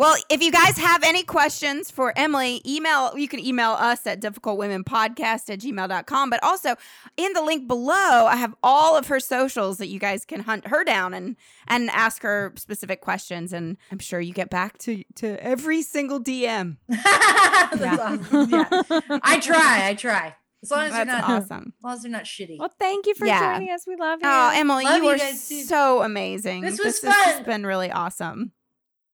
[0.00, 4.18] Well, if you guys have any questions for Emily, email you can email us at
[4.22, 6.30] difficultwomenpodcast at gmail.com.
[6.30, 6.76] But also
[7.18, 10.68] in the link below, I have all of her socials that you guys can hunt
[10.68, 11.36] her down and
[11.68, 13.52] and ask her specific questions.
[13.52, 16.78] And I'm sure you get back to to every single DM.
[16.88, 17.96] That's Yeah.
[18.00, 18.50] awesome.
[18.50, 18.68] Yeah.
[19.22, 20.34] I try, I try.
[20.62, 21.74] As long as they're not awesome.
[21.78, 22.58] as long as they're not shitty.
[22.58, 23.52] Well, thank you for Yeah.
[23.54, 23.86] joining us.
[23.86, 24.28] We love you.
[24.30, 25.34] Oh, Emily, Love you you are too.
[25.34, 26.62] so amazing.
[26.62, 27.44] This was has fun.
[27.44, 28.52] been really awesome.